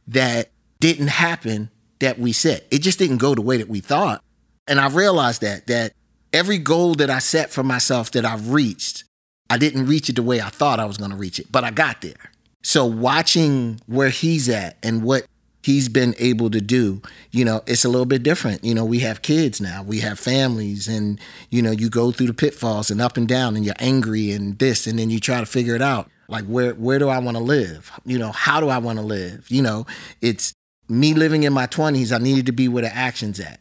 [0.08, 1.70] that didn't happen
[2.00, 2.66] that we set.
[2.72, 4.24] It just didn't go the way that we thought.
[4.68, 5.94] And I realized that that
[6.34, 9.04] every goal that I set for myself that I've reached,
[9.52, 11.66] I didn't reach it the way I thought I was going to reach it, but
[11.66, 12.32] I got there.
[12.64, 15.26] So watching where he's at and what
[15.62, 18.64] he's been able to do, you know, it's a little bit different.
[18.64, 22.28] You know, we have kids now, we have families, and, you know, you go through
[22.28, 25.42] the pitfalls and up and down, and you're angry and this, and then you try
[25.42, 26.10] to figure it out.
[26.30, 27.92] Like, where, where do I want to live?
[28.06, 29.52] You know, how do I want to live?
[29.52, 29.86] You know,
[30.22, 30.54] it's
[30.88, 33.60] me living in my 20s, I needed to be where the action's at.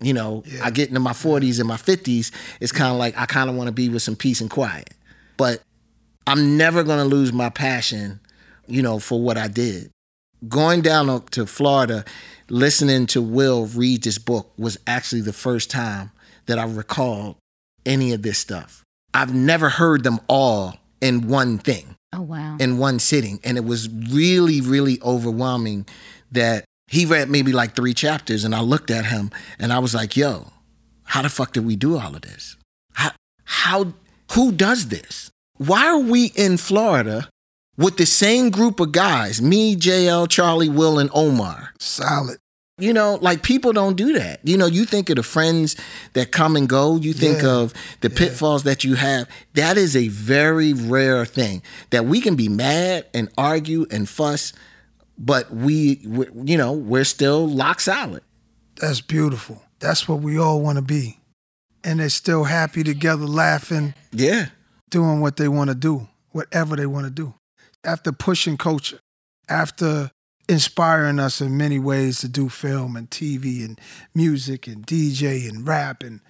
[0.00, 3.26] You know, I get into my 40s and my 50s, it's kind of like I
[3.26, 4.94] kind of want to be with some peace and quiet.
[5.36, 5.62] But
[6.26, 8.20] I'm never going to lose my passion,
[8.66, 9.90] you know, for what I did.
[10.48, 12.04] Going down to Florida,
[12.48, 16.10] listening to Will read this book was actually the first time
[16.46, 17.36] that I recalled
[17.84, 18.82] any of this stuff.
[19.14, 22.56] I've never heard them all in one thing Oh wow.
[22.58, 23.40] in one sitting.
[23.44, 25.86] And it was really, really overwhelming
[26.32, 29.94] that he read maybe like three chapters and I looked at him and I was
[29.94, 30.52] like, yo,
[31.04, 32.56] how the fuck did we do all of this?
[32.92, 33.10] How,
[33.44, 33.92] how
[34.32, 35.30] who does this?
[35.56, 37.28] Why are we in Florida
[37.76, 41.72] with the same group of guys, me, JL, Charlie, Will, and Omar?
[41.78, 42.38] Solid.
[42.78, 44.40] You know, like people don't do that.
[44.44, 45.76] You know, you think of the friends
[46.12, 47.48] that come and go, you think Yeah.
[47.56, 47.72] of
[48.02, 49.26] the pitfalls that you have.
[49.54, 54.52] That is a very rare thing that we can be mad and argue and fuss,
[55.18, 58.22] but we, we you know, we're still lock solid.
[58.78, 59.62] That's beautiful.
[59.78, 61.18] That's what we all want to be.
[61.86, 64.48] And they're still happy together, laughing, Yeah.
[64.90, 67.34] doing what they want to do, whatever they want to do.
[67.84, 68.98] After pushing culture,
[69.48, 70.10] after
[70.48, 73.80] inspiring us in many ways to do film and TV and
[74.14, 76.20] music and DJ and rap and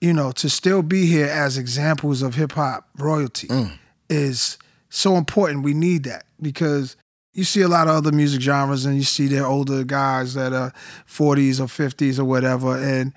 [0.00, 3.70] you know to still be here as examples of hip hop royalty mm.
[4.08, 4.56] is
[4.88, 5.62] so important.
[5.64, 6.96] We need that because
[7.32, 10.52] you see a lot of other music genres and you see their older guys that
[10.52, 10.72] are
[11.06, 13.12] 40s or 50s or whatever and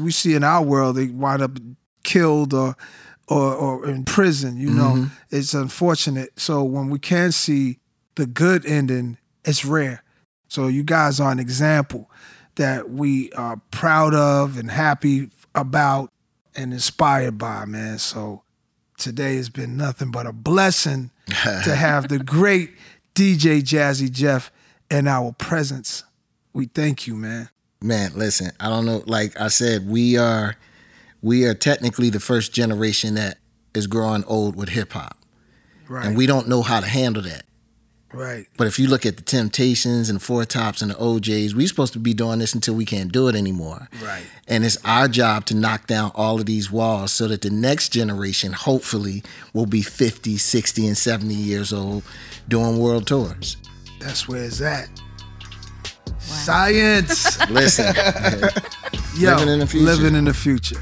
[0.00, 1.58] we see in our world they wind up
[2.04, 2.76] killed or
[3.28, 4.94] or, or in prison you know?
[4.94, 5.04] Mm-hmm.
[5.30, 6.38] It's unfortunate.
[6.40, 7.78] So when we can see
[8.14, 10.02] the good ending it's rare.
[10.48, 12.10] So you guys are an example
[12.56, 16.10] that we are proud of and happy about
[16.54, 17.98] and inspired by man.
[17.98, 18.42] So
[18.98, 22.72] today has been nothing but a blessing to have the great
[23.14, 24.50] DJ Jazzy Jeff
[24.90, 26.04] in our presence.
[26.52, 27.48] We thank you, man.
[27.80, 29.02] Man, listen, I don't know.
[29.06, 30.56] Like I said, we are
[31.22, 33.38] we are technically the first generation that
[33.74, 35.16] is growing old with hip hop.
[35.88, 36.06] Right.
[36.06, 37.44] And we don't know how to handle that.
[38.12, 38.46] right.
[38.56, 41.66] But if you look at the Temptations and the Four Tops and the O'Jays, we're
[41.66, 43.88] supposed to be doing this until we can't do it anymore.
[44.02, 44.24] Right.
[44.46, 47.90] And it's our job to knock down all of these walls so that the next
[47.90, 49.22] generation, hopefully,
[49.54, 52.02] will be 50, 60, and 70 years old
[52.48, 53.56] doing world tours.
[54.00, 54.88] That's where it's at.
[56.28, 57.38] Science.
[57.50, 57.94] Listen,
[59.16, 59.84] Yo, Living in the future.
[59.84, 60.76] Living in the future.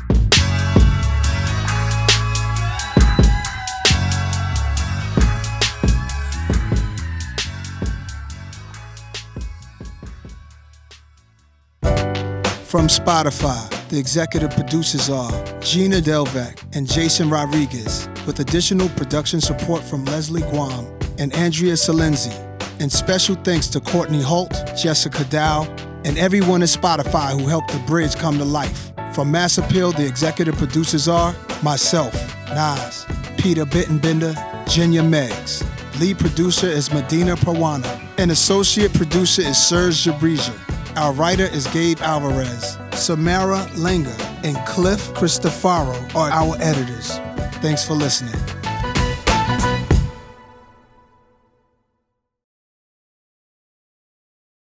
[12.66, 15.30] From Spotify, the executive producers are
[15.60, 20.84] Gina Delvac and Jason Rodriguez, with additional production support from Leslie Guam
[21.18, 22.34] and Andrea Salenzi.
[22.78, 25.64] And special thanks to Courtney Holt, Jessica Dow,
[26.04, 28.92] and everyone at Spotify who helped the bridge come to life.
[29.14, 32.12] From Mass Appeal, the executive producers are myself,
[32.48, 33.06] Nas,
[33.38, 34.34] Peter Bittenbender,
[34.66, 35.64] Jenya Meggs.
[35.98, 40.54] Lead producer is Medina Parwana, and associate producer is Serge Jabrija.
[40.96, 42.76] Our writer is Gabe Alvarez.
[42.92, 47.18] Samara Langer and Cliff Cristofaro are our editors.
[47.62, 48.34] Thanks for listening.